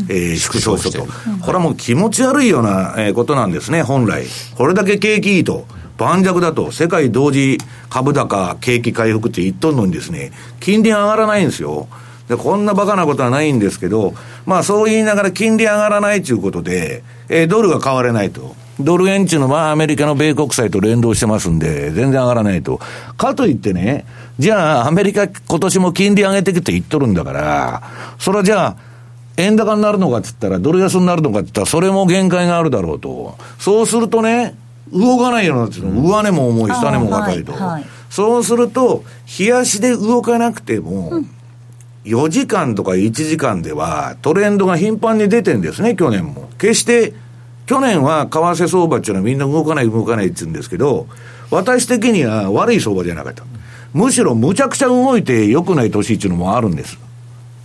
[0.08, 1.06] えー、縮小したと。
[1.40, 4.24] これはもう気持ち悪いような、えー、ことなんですね、本来。
[4.56, 5.66] これだけ景気いいと。
[5.98, 7.58] 盤石だと、世界同時
[7.90, 11.88] 株高、景気回復って言っとんのにですね、金利上がらないんですよ。
[12.28, 14.14] で、こんなバカなことはないんですけど、
[14.46, 18.56] まあそう言いながら金利上がらないということで、えー、ドルが買われないと。
[18.82, 22.80] ドル円っていうのはアメリカの米国債と連動してますんで、全然上がらないと。
[23.16, 24.04] かといってね、
[24.38, 27.82] じゃあアメリカ今年も金利上げてきて言っとるんだから、
[28.18, 28.76] それはじゃあ、
[29.36, 33.36] 円高になるのかって言ったら、ドル安になるのかって言ったら、それも限界があるだろうと。
[33.58, 34.54] そうするとね、
[34.92, 36.02] 動かないようになってるの。
[36.02, 37.52] 上値も重い、下値も硬いと。
[37.52, 39.04] はいはい、そうすると、
[39.38, 41.30] 冷やしで動かなくても、うん
[42.04, 46.50] 4時間とか1時間ではトレンドが頻繁に出てんですね、去年も。
[46.58, 47.14] 決して
[47.72, 51.06] 去年は為替相場っていうのはみんな動かない動かないって言うんですけど、
[51.50, 53.44] 私的には悪い相場じゃなかった。
[53.94, 56.98] むしろむちゃくちゃ動いて良くない年っていうのもあるんです。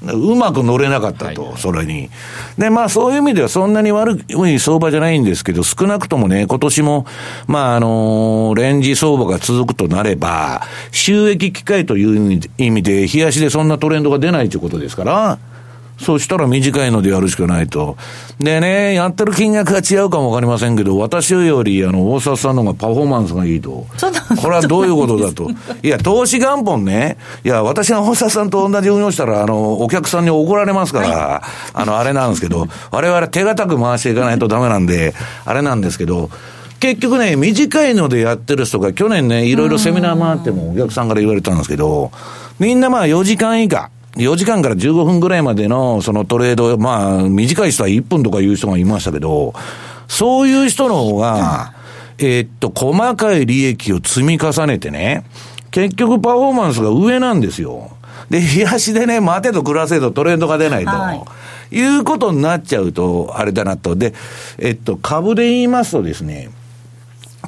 [0.02, 2.10] うまく乗れなかったと、はい、それに。
[2.58, 4.18] で、まあそういう意味ではそんなに悪
[4.48, 7.06] い相場じゃないんですけど、少なくともね、今年も、
[7.46, 15.40] まああのー、レンジ相場が続くとなれば、収益機会という意味で、冷やしでそんなトレンドが出ないということですから、
[15.98, 17.98] そしたら短いのでやるしかないと。
[18.40, 23.88] でね、やってる金額が違うかもわかりませんけど、私より、あの、大沢さんの方がパフォーマンスがいいと。
[24.42, 25.50] これはどういうことだと。
[25.82, 36.30] いや、投資元本ね、いや、私が大沢さんと同じ運用したら、あの、お客さんに怒られますから、はい、あの、あれなんですけど、我々手堅く回していかないとダメなんで、あれなんですけど、
[36.80, 42.12] 結局ね、短いのでやってる人が、去年ね、いろいろセミナー回ってもお客さんから言われたんですけど、
[42.60, 43.90] みんなまあ4時間以下。
[44.18, 49.54] 4時間から15分ぐらいまでのそのトレード、まあ、短い人は1分とかいう人がいましたけど、
[50.08, 51.74] そういう人の方が、
[52.18, 55.24] えっと、細かい利益を積み重ねてね、
[55.72, 57.92] 結局パフォーマンスが上なんですよ。
[58.30, 60.92] で、冷やしでね、待てと暮らせとトレンドが出ないと。
[60.92, 61.14] は
[61.72, 63.96] い、いうことになっちゃうと、あれだなと。
[63.96, 64.14] で、
[64.58, 66.50] えっと、株で言いますとですね、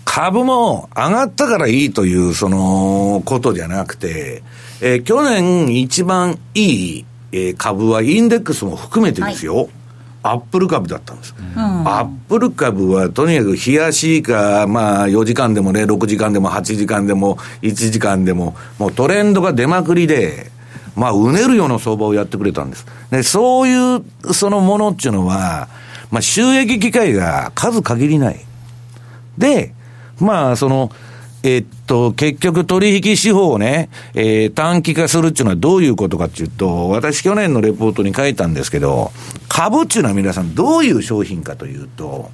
[0.05, 4.43] 株も上がったからいいという、その、ことじゃなくて、
[4.81, 6.61] えー、去年一番い
[6.99, 9.55] い、えー、株はインデックスも含めてですよ。
[9.55, 9.69] はい
[10.21, 20.51] アップル株だったんです、うん、アップル株はとにかく冷やしか、まあ4時間でもね、6時間でも8時間でも1時間でも、もうトレンドが出まくりで、
[20.95, 22.85] まあうねるような相場をやってくれたんです。
[23.11, 25.69] で、そういうそのものっていうのは、
[26.11, 28.45] まあ収益機会が数限りない。
[29.37, 29.73] で、
[30.19, 30.91] まあその、
[31.41, 39.11] えっと、結局取引手法をね、えー、短期化するっていうのはどういうことかっていうと、私去年のレポートに書いたんですけど、
[39.47, 42.29] 株っていうのは皆さんどういう商品かというと、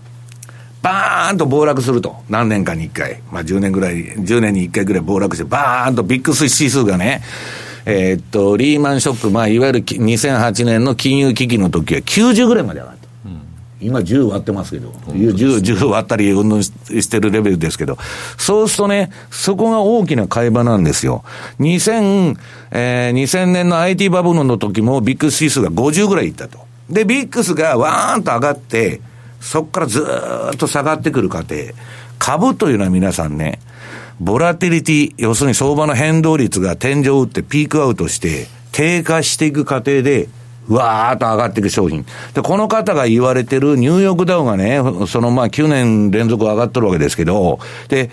[0.81, 2.17] バーンと暴落すると。
[2.29, 3.21] 何年かに1回。
[3.31, 7.21] まあ10年ぐらい、10年に1回ぐらい暴落して、バーンとビッグス指数がね、
[7.85, 12.94] えー、っと、リーマンショック、まあいわゆる2008年の金融危機の時は90ぐらいまで上がった。
[13.81, 17.97] 今10割ってますけど、10, 10割ったりうんしてるレベルですけど、
[18.37, 21.23] そうするとね、そこが大きな買い場なんですよ。
[21.59, 22.37] 2000、
[22.71, 26.59] えー、2000年の IT バブルの時もビッグ指数が50ぐらいいったと。
[26.89, 29.01] で、ビックスがわーんと上がって、
[29.41, 30.05] そこからず
[30.53, 31.55] っと下がってくる過程。
[32.17, 33.59] 株というのは皆さんね、
[34.19, 40.29] ボラティリティ、要するに相場の変動率が天井を打ってピークアウトして低下していく過程で、
[40.67, 42.05] わーっと上がっていく商品。
[42.33, 48.09] で、この方が言われてるニューヨークダウがね、そのまあ9年連続上がっとるわけですけど、で、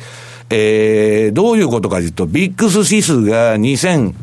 [0.50, 4.14] えー、どういうことかというと、ビックス指数が2000、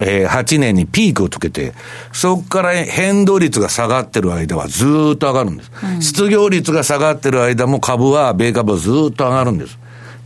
[0.00, 1.72] えー、8年にピークをつけて、
[2.12, 5.72] そこから変動率が下がってる間はずっと上がるんです。
[5.82, 9.78] うん、失業率が下がってる間も株は、米株はずっと上がるんです。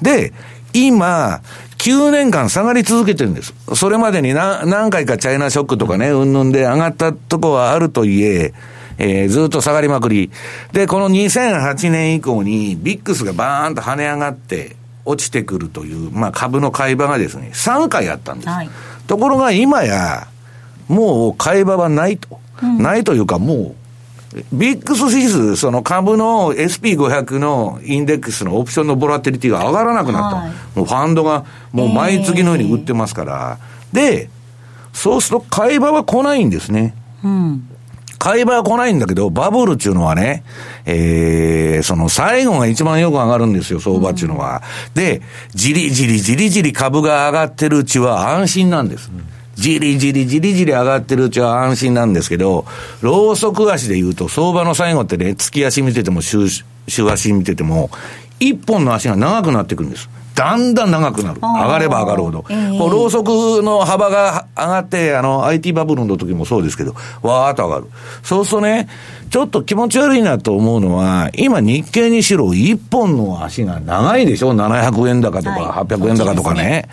[0.02, 0.32] で、
[0.72, 1.40] 今、
[1.82, 3.52] 9年間下がり続けてるんです。
[3.74, 8.54] それまでに何何回かチャイナショックとかね、うんぬんで上がったとこはあるといえ、
[8.98, 10.30] えー、ずっと下がりまくり。
[10.72, 18.48] で、この2008年以降にビックスがバーンと跳ね上がって落ちてくるという、まあ株の買い場がですね、3回あったんです。
[18.48, 18.70] はい、
[19.08, 20.28] ところが今や、
[20.86, 22.38] もう買い場はないと。
[22.62, 23.74] うん、ないというかもう、
[24.52, 30.36] ビックス指数、その株の SP500 のインデックスのオプションのボラティリティが上がらなくなった。
[30.36, 33.58] はい、もうファンドがもう毎月のように売ってますから。
[33.92, 34.30] えー、で、
[34.92, 36.94] そうすると買い場は来ないんですね。
[37.24, 37.68] うん。
[38.18, 40.44] 買い場は来ないんだけど、バブルっていうのはね、
[40.86, 44.62] えー、その最後が一番よく上がるんですよ、相場っていうのは。
[44.88, 45.22] うん、で、
[45.54, 49.10] じりじりじりじり株が上がってるうちは安心なんです。
[49.12, 52.64] うんじりじりじりじり上がってるうちは安心なんですけど、
[53.00, 56.48] ローソク足で言うと、相場の最後ってね、月足見てても週、
[56.88, 57.90] 週足見てても、
[58.40, 60.08] 一本の足が長くなってくるんです。
[60.34, 61.40] だんだん長くなる。
[61.40, 62.44] 上がれば上がるほど。
[62.48, 67.86] えー、ローソクの幅が上がって、あの、IT バブルの時もそうですけど、わーっと上がる。
[68.22, 68.88] そうするとね、
[69.30, 76.88] ちょっと気持ち悪いなと思うのは、今日経にしろ一本の足が長いでしょ ?700 円高とか800円高とかね。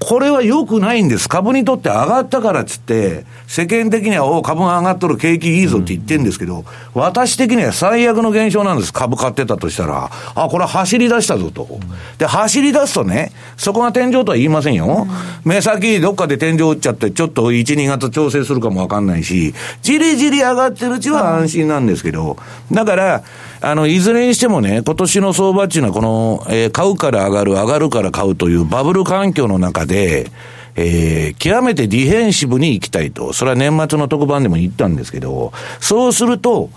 [0.00, 1.28] これは良くないんです。
[1.28, 8.92] 株にとって上がったからっつって、世間的には、お株が上がっとる景気いいぞって言ってんですけど、私的には最悪の現象なんです。
[8.92, 10.08] 株買ってたとしたら。
[10.36, 11.80] あ、これ走り出したぞと。
[12.16, 15.08] で、走り出すとね、そこが天井とは言いませんよ。
[15.44, 22.36] 目先どっかで天井打っちゃって、ちょっと1、2月調整するかもわかんないし、じりじり上がってるうちは安心なんですけど、
[22.70, 23.24] だから、
[23.60, 30.30] あの、いずれにしてもね、今年の相場っていうのは、この、えー、買うから上がる、上がるから買うというバブル環境の中で、
[30.76, 33.32] えー、極めてディフェンシブに行きたいと。
[33.32, 36.70] それは年末の特番でも言ったんですけど、そうすると、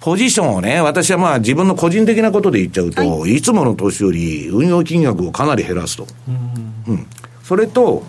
[0.00, 6.06] ポジションをね、私はまあ自分の個人的なことで言っちゃうと、はい、いつもの年より運用金額をかなり減らすと。
[6.28, 7.06] うん、うん、
[7.42, 8.04] それと、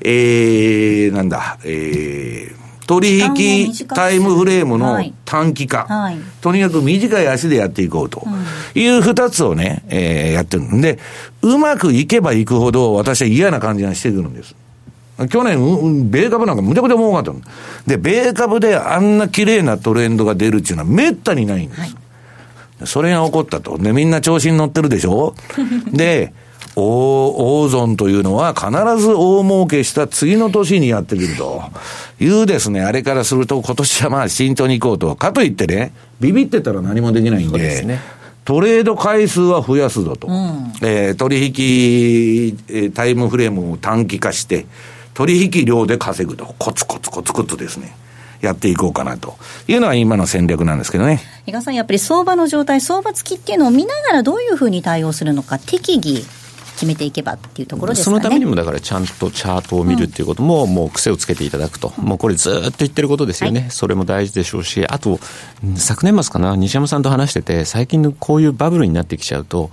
[0.00, 5.86] えー、なんだ、えー、取引タイムフレームの短期化。
[5.88, 8.26] はいはい、とにかく短い足でやっていこうと
[8.74, 10.98] いう二つをね、えー、やってるんで、
[11.42, 14.54] うまくいけばいくほど私は嫌な感じがしてくるんです。
[15.28, 17.40] 去年、米株なんかむちゃくちゃ儲かったの。
[17.86, 21.80] で、米株であんな綺麗なトレンドが出るっていうのはめったにないんです。
[21.80, 21.94] はい、
[22.84, 23.78] それが起こったと。
[23.78, 25.34] で、みんな調子に乗ってるでしょ
[25.92, 26.32] で、
[26.76, 31.62] 大損というのは必ず大儲けした次の年にやってくると
[32.20, 35.14] いうですね、あれからすると今年はまあ慎重に行こうと。
[35.14, 38.00] かといってね、ビビってたら何もできないんで、でね、
[38.44, 40.26] トレード回数は増やすぞと。
[40.26, 44.66] うん、えー、取引タイムフレームを短期化して、
[45.14, 46.54] 取引量で稼ぐと。
[46.58, 47.94] コツコツコツコツですね。
[48.40, 49.36] やっていこうかなと
[49.68, 51.20] いうのは今の戦略なんですけどね。
[51.46, 56.24] 伊賀さん、やっぱり相場の状態、相場付きっていうのを見ながらどういうふうに対応するのか、適宜
[56.74, 58.16] 決めていけばっていうところですかね。
[58.16, 65.18] そのためにもだからちゃんとチャートを見るっていうことも、もう癖をつけていただくと、うん、もうこれずっと言ってることですよね、はい、それも大事でしょうし、あと、
[65.76, 69.70] 昨年末かな、西山さんと話してて、最近のこういうバブルになってきちゃうと、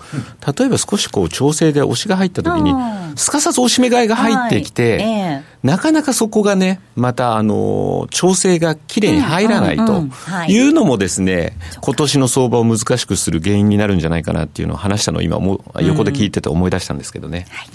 [0.57, 2.73] 例えば少しこう調整で押しが入ったときに、
[3.15, 5.01] すかさず押し目買いが入ってきて、はい。
[5.01, 10.04] えー、なかなかそこがね、またあの調整がきれいに入らないと
[10.47, 10.69] い。
[10.69, 15.38] うのもですね、今年の相場を難しくする原因になるんじゃないかなっていうのを話したのを今
[15.82, 17.45] 横で聞いてて思い出したんですけどね。
[17.51, 17.68] はい、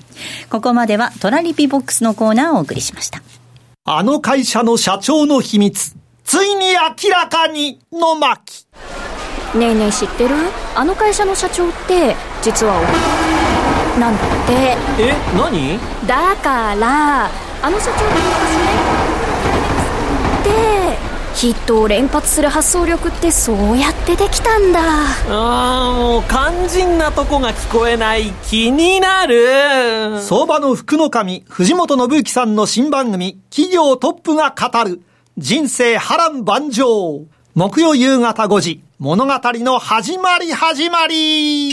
[0.50, 3.22] ここまではトラリピボックスのコーナーをお送りしました。
[3.84, 8.66] あの会社の社長の秘密、ついに明らかにの巻。
[9.54, 10.34] ねえねえ知ってる？
[10.74, 12.80] あの会社の社長って実は
[13.96, 14.76] なんだって。
[15.00, 15.78] え何？
[16.04, 17.30] だから
[17.62, 18.66] あの社長が昔ね
[20.44, 20.98] で
[21.34, 24.80] ヒットを連発する発想力ってそうやってできたんだ。
[25.28, 30.20] あーもう肝心なとこが聞こえない気になる。
[30.22, 35.02] 相場の福の神、藤本信之さんの新番組、企業トップが語る、
[35.36, 37.26] 人生波乱万丈。
[37.54, 41.72] 木曜夕方5時、物語の始まり始まり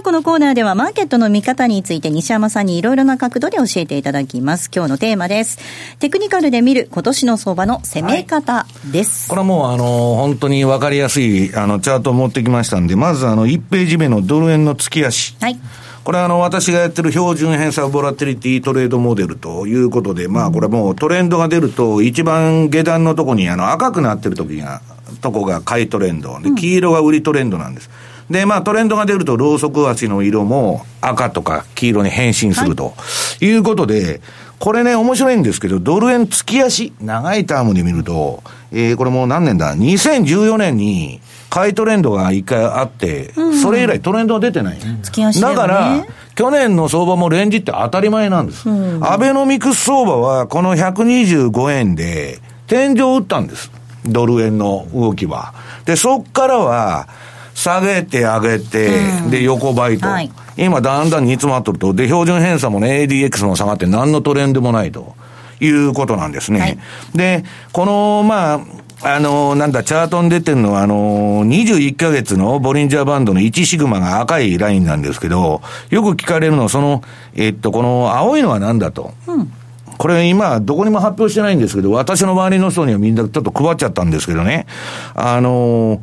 [0.00, 4.70] あ、このコーナーではマーケットの見方について西山さんにいろいろな角度で教えていただきます。
[4.74, 5.58] 今日のテーマです。
[5.98, 9.28] テクニカルで見る今年の相場の攻め方です。
[9.28, 15.36] これはもう、あの、本当に分かりやすい、あの、チャートを持ってきましたんで、まず、あの、1ページ目のドル円の月足。
[15.40, 15.58] はい。
[16.02, 24.80] これはあの、私がやってる標準偏差ボラテリティトレードモデルということで、まあこれもうトレンドが出ると、一番下段のとこにあの赤くなってる時が、
[25.20, 26.40] とこが買いトレンド。
[26.40, 27.90] で、黄色が売りトレンドなんです。
[28.30, 32.94] で、まあトレンドが出ると、ローソク足の色も赤とか黄色に変身すると、
[33.40, 34.20] い、うことで、
[34.58, 41.20] これね、面白いんですけど、ドル円月足、長いタームで見ると、えー、これもう何年だ ?2014 年に、
[41.50, 44.78] 買いトレンドが一回あって、それ以来トレンドが出てない。
[45.02, 46.06] 月足ではねだから、
[46.36, 48.64] 去年の相場もレンジって当たり前なんです。
[49.00, 53.72] アベノミクス相場はこの125円で天井を打ったんです。
[54.06, 55.52] ドル円の動きは。
[55.84, 57.08] で、そっからは、
[57.62, 58.90] 下げて上げて、
[59.30, 60.08] で、横ばいと。
[60.08, 61.94] はい今だんだん煮詰まっとると。
[61.94, 65.14] で、標準偏差もね、ADX も下がって何のトレンドもないと。
[65.62, 66.60] いうことなんですね。
[66.60, 66.78] はい
[67.14, 68.54] で、この、ま
[69.02, 77.02] あ、あの、なんだ、チャートに出てるのは、あの、21ヶ月のボリンジャーバンドの1シグマが赤いラインなんですけど、よく聞かれるのは、その、
[77.34, 79.12] えっと、この青いのは何だと。
[79.98, 84.66] これ今、どこにも発表してないんですけど、私の周りの人にはみんなちょっと配っちゃったんですけどね。
[85.14, 86.00] あの、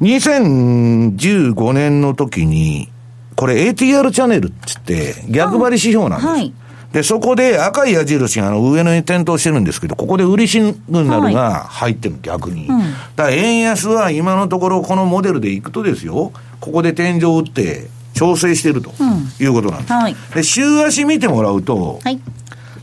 [0.00, 2.90] 2015年の時に、
[3.34, 6.28] これ ATR チャンネルっつって逆張り指標なんです。
[6.28, 6.52] はい
[6.92, 12.68] で、そこで赤い矢印があの上野に点灯してるんですけど、ここで売りシグナルが入ってる、逆に。
[12.68, 12.82] だか
[13.24, 18.94] ら円安は今のところこのモデルでいくとですよ、ここで天井を打って調整してると
[19.38, 19.92] いうことなんです。
[19.92, 22.18] はいで、週足見てもらうと、はい。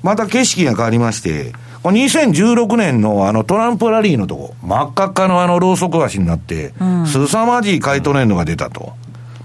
[0.04, 1.54] また景色が変わりまして、
[1.92, 6.74] 2016年のあのトランプラリーのとこ、真っ赤っかのあのローソク足になって、
[7.06, 8.94] 凄まじい買いトレンドが出たと。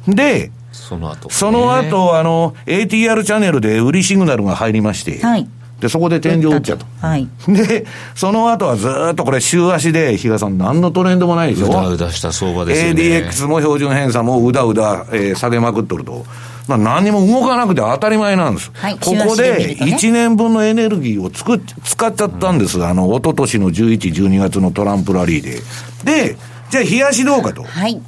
[0.07, 5.49] で、その後、その後、あの、ATR チャンネルで売りシグナルが入りまして、はい。
[5.80, 6.86] で、そこで天井打っちゃうと。
[7.01, 7.28] はい。
[7.49, 11.68] で、その後はずーっとこれ週足で、比嘉さん何のトレンドもないでしょ？
[11.68, 13.03] うだうだした相場ですよね。
[13.03, 16.24] ADX も標準偏差もうだうだ、えー下げまくっとると。
[16.69, 18.71] まあ、何にも動かなくて当たり前なんです。
[18.75, 22.85] はいここで見でるとね1年分のエネルギーをつく使っちゃったんです。
[22.85, 25.62] あの、一昨年の11、12月のトランプラリーで。
[26.05, 26.37] で、
[26.71, 27.62] じゃあ、冷やしどうかと。
[27.62, 28.01] はい。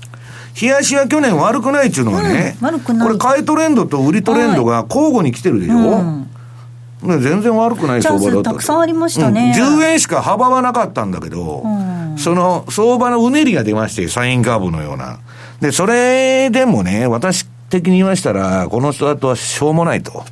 [0.60, 9.54] 冷やしは去年悪くないっていうのはね、うん悪くないこれ買いトレンドと売りトレンドが交互に来てるでしょ、う全然悪くない相場だったたくさんありましたね。
[9.56, 15.20] うん10円しか幅はなかったんだけど、んその相場のうねりが出まして、サインカーブのような。
[15.60, 20.24] で、それでもね、私的に言いましたら、この人だとはしょうもないと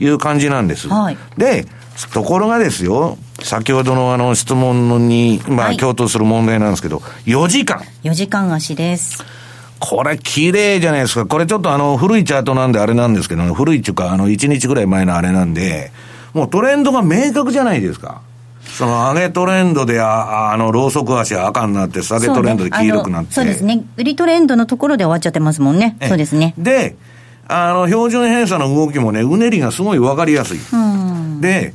[0.00, 0.88] いう感じなんです。
[0.88, 1.66] はいで、
[2.12, 7.82] ところがですよ、先ほどのあの質問に、まあ、はい共闘する問題なんですけど、4時間。
[8.02, 9.22] 4時間足です。
[9.78, 11.26] これ綺麗じゃないですか。
[11.26, 15.92] これちょっとあの古いチャートなんであれなんですけど、古いっていうかあの1日ぐらい前のあれなんで、
[16.32, 18.22] もうトレンドが明確じゃないですか。
[18.80, 23.34] その上げトレンドであ、あの、ローソク足は赤になって、下げトレンドで黄色くなって。
[23.34, 23.84] そう,、そうですね。
[23.98, 25.98] 売りトレンドのところで終わっちゃってますもんね。
[26.00, 26.54] えそうですね。
[26.56, 26.96] で、
[27.46, 30.60] あの、標準偏差の動きもね、うねりがすごいわかりやすい。
[30.72, 31.42] うん。
[31.42, 31.74] で、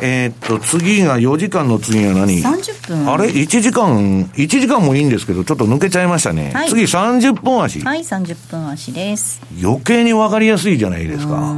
[0.00, 3.12] えーっと、次が4時間の次は何？30分。
[3.12, 6.52] あれ ?1 時間、1時間もいいんですけど、ちょっと抜けちゃいましたね。
[6.54, 7.80] はい次30分足。
[7.80, 9.42] はい、30分足です。
[9.62, 11.54] 余計に分かりやすいじゃないですか。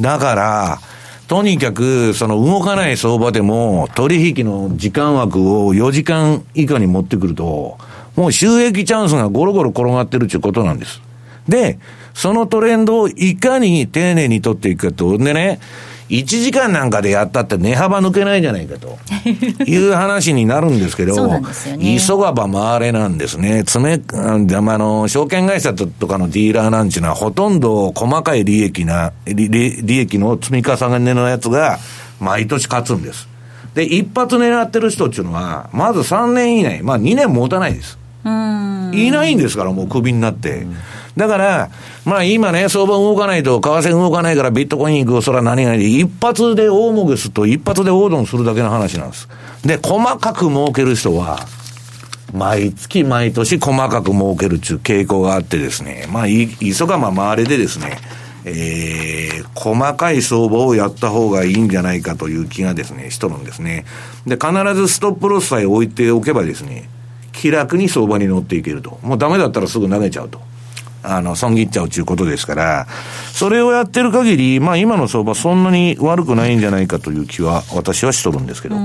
[0.00, 0.80] だから、
[1.26, 7.78] とにかく、その動かない相場でも、取引の時間枠を4時間以下に持ってくると、
[8.16, 11.00] もう収益チャンスがゴロゴロ転がってるっていうことなんです。
[11.48, 11.78] で、
[12.12, 15.18] そのトレンドをいかに丁寧に取っていくかと。
[15.18, 15.60] でね、
[16.20, 18.98] 1時間なんかでやったって値幅抜けないじゃないかと。
[19.64, 21.42] いう話になるんですけど、 ね
[21.98, 23.60] 急がば回れなんですね。
[23.60, 31.78] 詰め、ああの、証券会社とかのディーラーなんちゅうのは、ほとんど細かい利益な、利利利益の積み重ねのやつが、
[32.20, 33.28] 毎年勝つんです。
[33.74, 37.98] で、一発狙ってる人っていうのは、まず3年以内、まあ2年持たないです。
[38.24, 40.66] いないんですから、もうクビになって。
[41.16, 41.70] だから、
[42.04, 49.28] まあ今ね、相場動かないと、為替動かないからビットコイン行く、それは何々で、一発で大もげすと、一発で大損するだけの話なんです。
[49.64, 51.46] で、細かく儲ける人は、
[52.32, 57.98] 毎月毎年細かく儲けるっていう傾向があってですね、まあ、い、急がま回れでですね、
[58.44, 63.84] えー、細かい相場をやった方がいいんじゃないかという気がですね、しとるんですね。
[64.26, 66.88] で、必ずストップロスさえ置いておけばですね、
[67.32, 68.98] 気楽に相場に乗っていけると。
[69.02, 70.40] もうダメだったらすぐ投げちゃうと。
[71.04, 72.86] あの、損切っちゃうということですから、
[73.32, 78.76] それをやってる限り、まあ今の相場そんなに悪くないんじゃないかという気は私はしとるんですけど。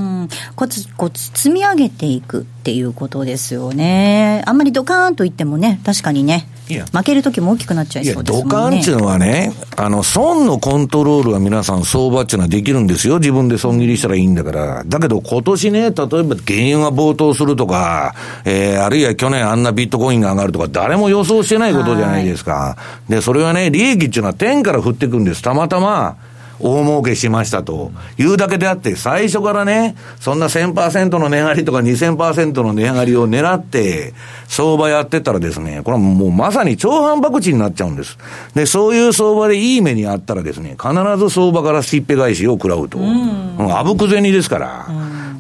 [0.56, 4.44] こつこつ積み上げていくっていうことですよね。
[4.46, 6.48] あんまりドカーンと言ってもね、確かにね。
[6.78, 8.50] 負ける時も大きくなっちゃいそうですもんね。
[8.52, 13.18] ドカンっていうのはね、あの、損のコントロールは皆さん相場っていうのはできるんですよ。
[13.20, 14.84] 自分で損切りしたらいいんだから。
[14.86, 18.14] だけど今年ね、例えば原油が暴騰するとか、
[18.46, 22.78] えー、あるいは去年あんなビットコインが上がるとか、誰も予想してないことじゃないですか。
[23.08, 25.42] で、それはね、利益っていうのは天から降ってくるんです。
[25.42, 26.18] たまたま、
[26.60, 34.14] 大儲けしましたというだけであって、最初からね、そんな1000%の値上がりとか2000%の値上がりを狙って、
[34.48, 38.18] 相場やってたらですね、これはもうまさに超反爆地になっちゃうんです。
[38.56, 43.00] で、そういう相場でいい目にあったらですね、必ず相場からしっぺ返しを食らうと。
[43.00, 44.88] うん、あぶく銭ですから。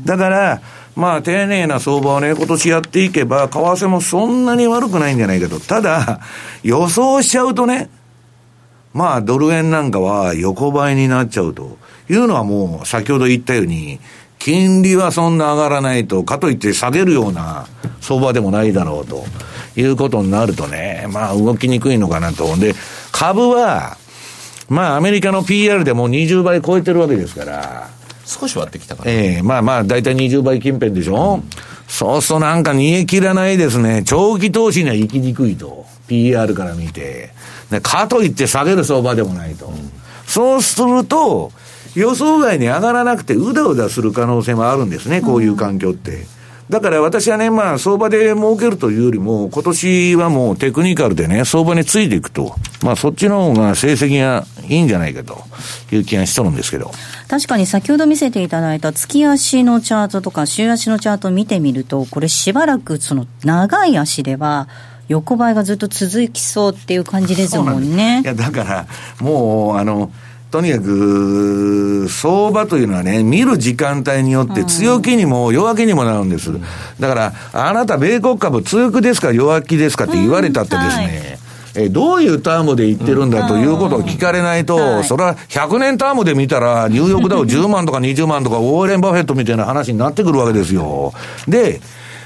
[0.05, 0.61] だから、
[0.95, 5.59] まあ、丁寧な相場をね、今年やっていけば、為替もそんなに悪くないんじゃないかと。
[5.59, 6.20] ただ、
[6.63, 7.89] 予想しちゃうとね、
[8.94, 11.78] まあ、ドル円なんかは横ばいになっちゃうと
[12.10, 14.00] いうのはもう、先ほど言ったように、
[14.40, 17.68] 金利はそんな上がらないと、かといって下げるような
[18.02, 19.26] 相場でもないだろうと
[19.76, 22.56] いうことになるとね、まあ動きにくいのかなと。
[22.58, 22.74] で、
[23.12, 23.98] 株は、
[24.70, 27.90] まあアメリカの PR でも20倍超えてるわけですから。
[28.30, 29.12] 少し割ってきたかな。
[29.12, 31.50] ええー、まあまあ、だいたい20倍近辺でしょ、うん、
[31.88, 34.04] そうするとなんか煮え切らないですね。
[34.06, 35.86] 長期投資には行きにくいと。
[36.08, 37.34] PR から見て。
[37.70, 39.67] で、かといって下げる相場でもないと。
[39.67, 39.74] うん、
[40.26, 41.51] そうすると、
[41.95, 46.26] 予想外に上がらなくてうだうだする可能性もあるんですね、こういう環境って。
[46.70, 52.55] だから私はね、まあ、相場で儲けるというよりも、今年はもうテクニカルでね、相場についていくと。
[52.84, 55.41] まあ、そっちの方が成績がいいんじゃないかと
[55.91, 56.91] いう気がしとるんですけど。
[57.28, 64.67] 確かに先ほど見せていただいた月足のチャートとか週足のチャートを見てみると、これしばらくその長い足では、
[65.10, 68.22] 横ばいがずっと続きそうっていう感じですもんね。
[68.24, 68.88] いや、だから、
[69.20, 70.12] もう、あの、
[70.51, 76.51] とにかく、相場というのはね、見る時間帯によって強気にも弱気にもなるんです。
[76.99, 81.39] だから、あなた米国株強気ですか弱気ですかって言われたってですね、
[81.76, 91.14] えどういうタームで言ってるんだということを聞かれないと、それは100年タームで見たら、ニューヨークダウ10万とか20万とか、ウォーレン・バフェットみたいな話になってくるわけですよ。
[91.47, 91.80] で、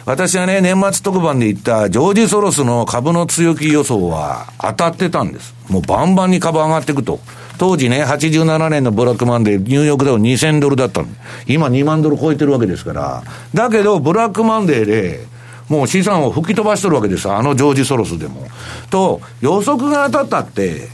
[0.05, 5.55] 私はね、年末特番で言ったジョージ・ソロスの株の強気予想は当たってたんです。
[5.69, 7.21] もうバンバンに株上がっていくと。
[7.57, 11.07] 当時ね、87年のブラックマンデー、ニューヨークダウ2000ドルだったの。
[11.47, 13.23] 今2万ドル超えてるわけですから。
[13.53, 15.25] だけど、ブラックマンデーで、
[15.69, 17.31] もう資産を吹き飛ばしとるわけです。
[17.31, 18.47] あのジョージ・ソロスでも。
[18.89, 20.89] と、予測が当たったって、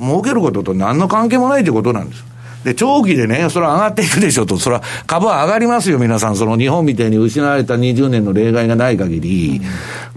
[0.00, 2.24] 儲けることと何の関係もないということなんです。
[2.64, 6.36] で、長期でね、それは上がっていくでしょと、それは株は上がりますよ、皆さん。
[6.36, 9.60] その日本みたいに失われた20年の例外がない限り、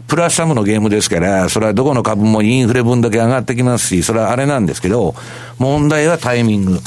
[0.08, 5.14] プラスサムのゲームですから、それはどこの株もインフレ分だけ上がってきますし、それはあれなんですけど、
[5.60, 6.80] 問題はタイミング。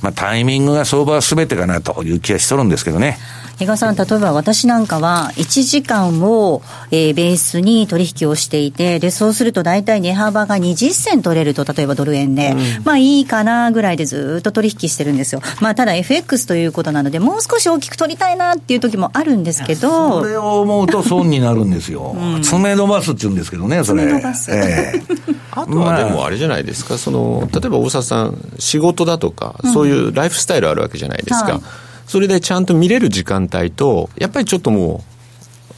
[0.00, 3.18] まあ、タイミングが相場は全てかなという気がしとるんですけどね。
[3.58, 15.40] 比嘉さん、例えば私なんかは、1時間を、えー、ベースに取引をしていて、で、そうすると大体値幅が20銭取れると、例えばドル円で、うん、まあいいかなぐらいでずっと取引してるんですよ。
[15.62, 20.20] まあただ FX ということなので、もう少し大きく取りたいなっていう時もあるんですけど。
[20.20, 22.14] それを思うと 損になるんですよ。
[22.14, 24.02] うん、爪伸ばすって言うんですけどね、それ。
[24.02, 24.50] 爪伸ばす。
[24.52, 31.52] えー、あとはでもあれじゃないですか、その、例えば大沢さん、仕事だとか、そういうライフスタイルあるわけじゃないですか。
[31.52, 35.16] はいそれでちゃんと見れる時間帯と、やっぱりちょっともう、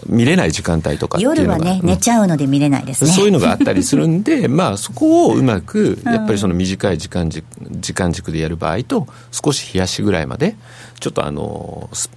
[0.07, 3.11] 見れない時間帯とか夜はね、寝ちゃうので見れないですね。
[3.11, 7.45] そういうのがあったりするんで、 まあそこをうまく、やっぱりその短い時間軸
[7.81, 10.57] 時間軸でやる場合と、少し冷やしぐらいまで、
[11.01, 12.11] ちょっとあの、ス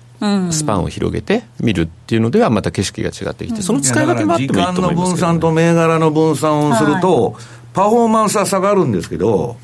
[0.51, 7.35] スパンを広げて見るっていうのではまた景色が違ってきて、その使い分けもあってもいいと思います、ね、時間の分散と銘柄の分散をすると、
[7.73, 9.57] パフォーマンスは下がるんですけど、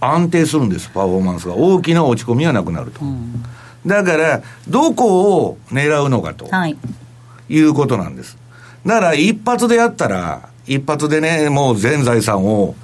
[0.00, 1.54] 安定するんです、パフォーマンスが。
[1.54, 3.04] 大きな落ち込みはなくなると。
[3.04, 3.44] うん
[3.86, 6.76] だから、どこを狙うのかと、はい、
[7.48, 8.36] いうことなんです。
[8.86, 12.74] だから、一発でやったら、一発でね、もう全財産を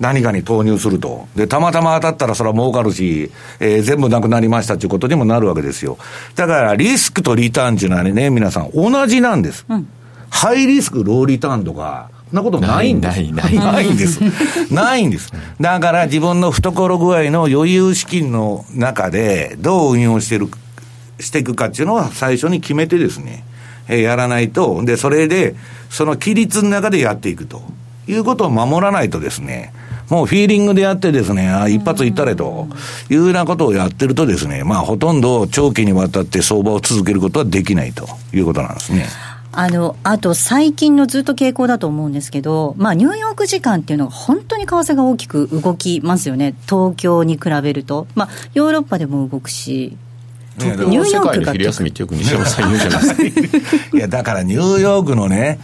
[0.00, 1.28] 何かに投入すると。
[1.36, 3.30] で、たまたま当たったらそれは儲かるし、
[3.60, 5.98] えー、全部なくなりましたということにもなるわけですよ。
[6.34, 9.66] だからリスクとリターンっていうのはね、皆さん同じなんです。
[9.68, 9.88] うん、
[10.30, 13.20] ハイリスク、ローリターンとか、なことないんです。
[13.32, 14.20] ない、ない、んです。
[14.72, 15.32] ないんです。
[15.60, 20.48] だから自分の懐具合の余裕資金の中でどう運用してる、
[21.18, 23.44] していくかっていうのは最初に決めてですね、
[23.88, 25.54] えー、やらないと、で、それで、
[25.90, 27.62] その規律の中でやっていくと
[28.06, 29.72] いうことを守らないとですね、
[30.10, 32.66] もうフィーリングでやってですね、あ一発いったれと
[33.08, 39.06] いうようなことをやってるとですね、まあほとんど長期にわたって相場を続けることはできないということなんですね。
[39.52, 46.54] あの、あと最近のずっと傾向だと思うんですけど、まあニューヨーク時間っていうのが本当に為替が大きく動きますよね。
[46.68, 48.06] 東京に比べると。
[48.14, 49.96] まあヨーロッパでも動くし、
[50.58, 51.52] ニューヨークが。
[51.52, 53.76] 昼休みってよく西山さん言うじゃないですか。
[53.96, 55.58] いや、だからニューヨークのね、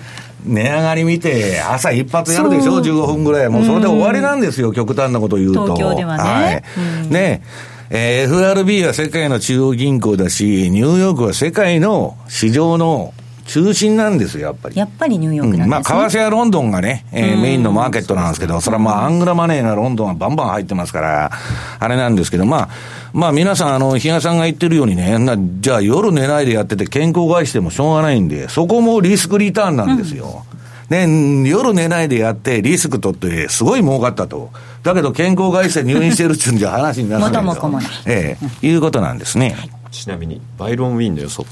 [0.44, 5.64] 値上がり見て、朝一発やるでしょ、15分ぐらい、もうそれで終わりなんですよ、極端なこと言うと。
[5.64, 6.22] 東京ではね。
[6.22, 6.62] は
[7.04, 7.42] い、ね
[7.90, 13.12] えー、FRB は世界の中央銀行だし、ニューヨークは世界の市場の
[13.46, 14.76] 中心なんですよ、やっぱり。
[14.76, 21.30] やっぱりニューヨークなんです、ね、まあ、為替はロンドンがね、えー、メインのマーケットなんですけど、それはまあ、アングラマネーがロンドンはバンバン入ってますから、
[21.78, 22.68] あれなんですけど、まあ、
[23.12, 30.44] まあ皆さん、あの、比嘉さんが言ってるようにね、なじゃあ夜寝ないでやってて健康害してもしょうがないんで、そこもリスクリターンなんですよ。
[30.50, 30.56] うん
[30.88, 34.50] ね、夜寝ないでやって、リスク取って、すごい儲かったと。
[34.84, 37.42] だけど健康害して入院してるっていうんじゃ話にならないと。
[37.42, 37.90] 元も子もない。
[38.06, 39.56] ええ、いうことなんですね。
[39.58, 41.46] はいちなみにバイロン・ウィンの予想。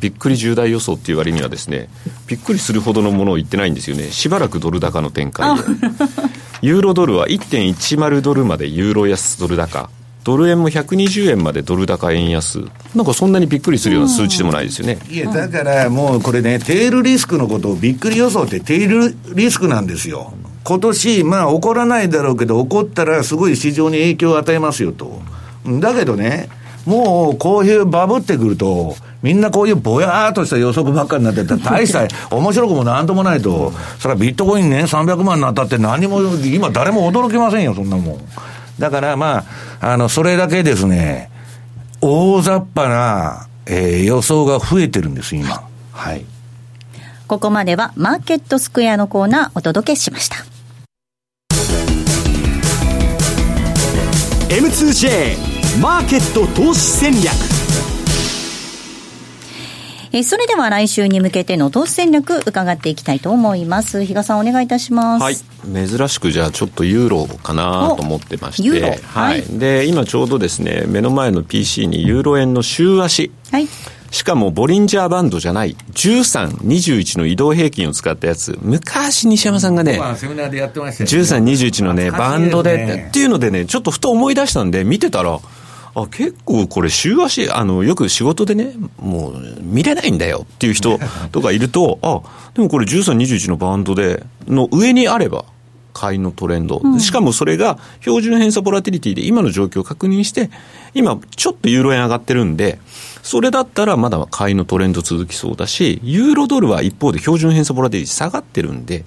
[0.00, 1.88] びっくり重大予想っていう割にはですね
[2.26, 4.10] びっくりするほどのものを言ってないんですよね。
[4.10, 5.62] しばらくドル高の展開で。
[6.62, 9.90] ユーロドルは1.10ドルまでユーロ安ドル高。
[10.24, 12.64] ドル円も120円までドル高円安、
[12.94, 14.98] なんかそんなにびっくりするような数値でもないですよね。
[15.10, 20.32] いや、だからもうこれね、テールリスクのことをびっくり予想ってテールリスクなんですよ。
[20.62, 25.20] 今年、まあ起こらないだろうけど、起こったらすごい市場に影響を与えますよと。
[25.66, 26.48] だけどね、
[26.86, 38.18] もうこういうバブってくると、みんなこういうぼやーっとした予測ばっかりになってたら、大した面白くもなんともないと、それはビットコインね、300万になったって何も、今誰も驚きませんよ、そんなもん。
[38.78, 39.44] だからま
[39.80, 41.30] あ、あの、それだけですね、
[42.00, 45.62] 大雑把な、えー、予想が増えてるんです、今。
[45.92, 46.24] はい。
[47.28, 50.36] ここまではマーケットスクエアのコーナーお届けしました。
[54.50, 57.32] M2J マーケット投資戦略。
[60.12, 64.04] えそれでは来週に向けての投資戦略伺っていきたいと思います。
[64.04, 65.22] 比嘉さんお願いいたします。
[65.22, 65.36] はい。
[65.88, 73.32] 珍しくじゃあちょっとユーロかなと思ってましてはい、はい、で今ちょうどですね目の前の PC にユーロ円の週足。
[73.50, 73.66] はい。
[74.10, 75.74] しかもボリンジャーバンドじゃない。
[75.92, 85.40] 13、21の移動平均を使ったやつ、昔西山さんがね、13、21のね、バンドで、っていうのでね、ちょっとふと思い出したんで、見てたら、
[85.94, 90.98] あ結構これ週足あのよく仕事でねもう見れないんだよっていう人
[91.32, 92.20] とかいるとあ
[92.54, 95.44] でもこれ1321のバンドでの上にあれば
[95.92, 100.50] 買いのトレンド、うん、しかもそれが標準偏差ボラティリティで今の状況を確認して
[100.94, 102.78] 今ちょっとユーロ円上がってるんで
[103.22, 109.04] それだったらまだ買いのトレンド続きそうだし、ユーロドルは一方で標準偏差ボラティリティ下がってるんで、うん、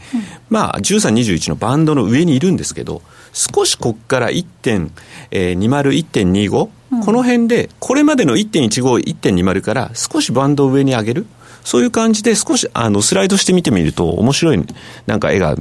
[0.49, 3.01] まあ13、21のバンドの上にいるんですけど、
[3.35, 4.91] 少しここから1.20、
[5.29, 11.25] 1.25、うん、この辺で、これまでの1.15、1.20から少しバンドを上に上げる。
[11.65, 14.63] そういう感じで少しあのスライドして見てみると面白い
[15.07, 15.55] なんか絵が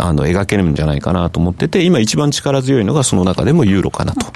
[0.00, 4.26] あの描けるんじゃないかなと思ってて今一番力強いのがその中でもユーロかなと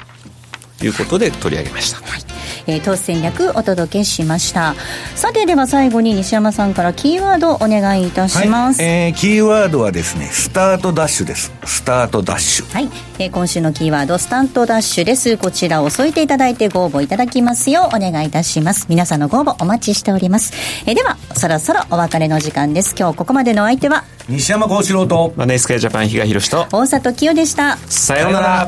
[0.85, 1.97] いうことで取り上げました。
[1.97, 2.21] はい。
[2.67, 4.75] えー、投資戦略お届けしました。
[5.15, 11.51] さてでは最後に西山さんからキーワードお願いいたします、はい、えー、キーワードはですねスタートダッシュです。
[11.65, 12.73] スタートダッシュ。
[12.73, 15.37] はい、えー、今週のキーワードスタートダッシュです。
[15.37, 18.85] こちらを添えていただいてご応募いただきますようお願いいたします。
[18.89, 20.53] 皆さんのご応募お待ちしております、
[20.85, 22.95] えー、ではそろそろお別れの時間です。
[22.97, 27.77] 今日ここまでの相手は西山幸四郎とマネースクエアジャパン比嘉宏と大里清でした。
[27.87, 28.67] さようなら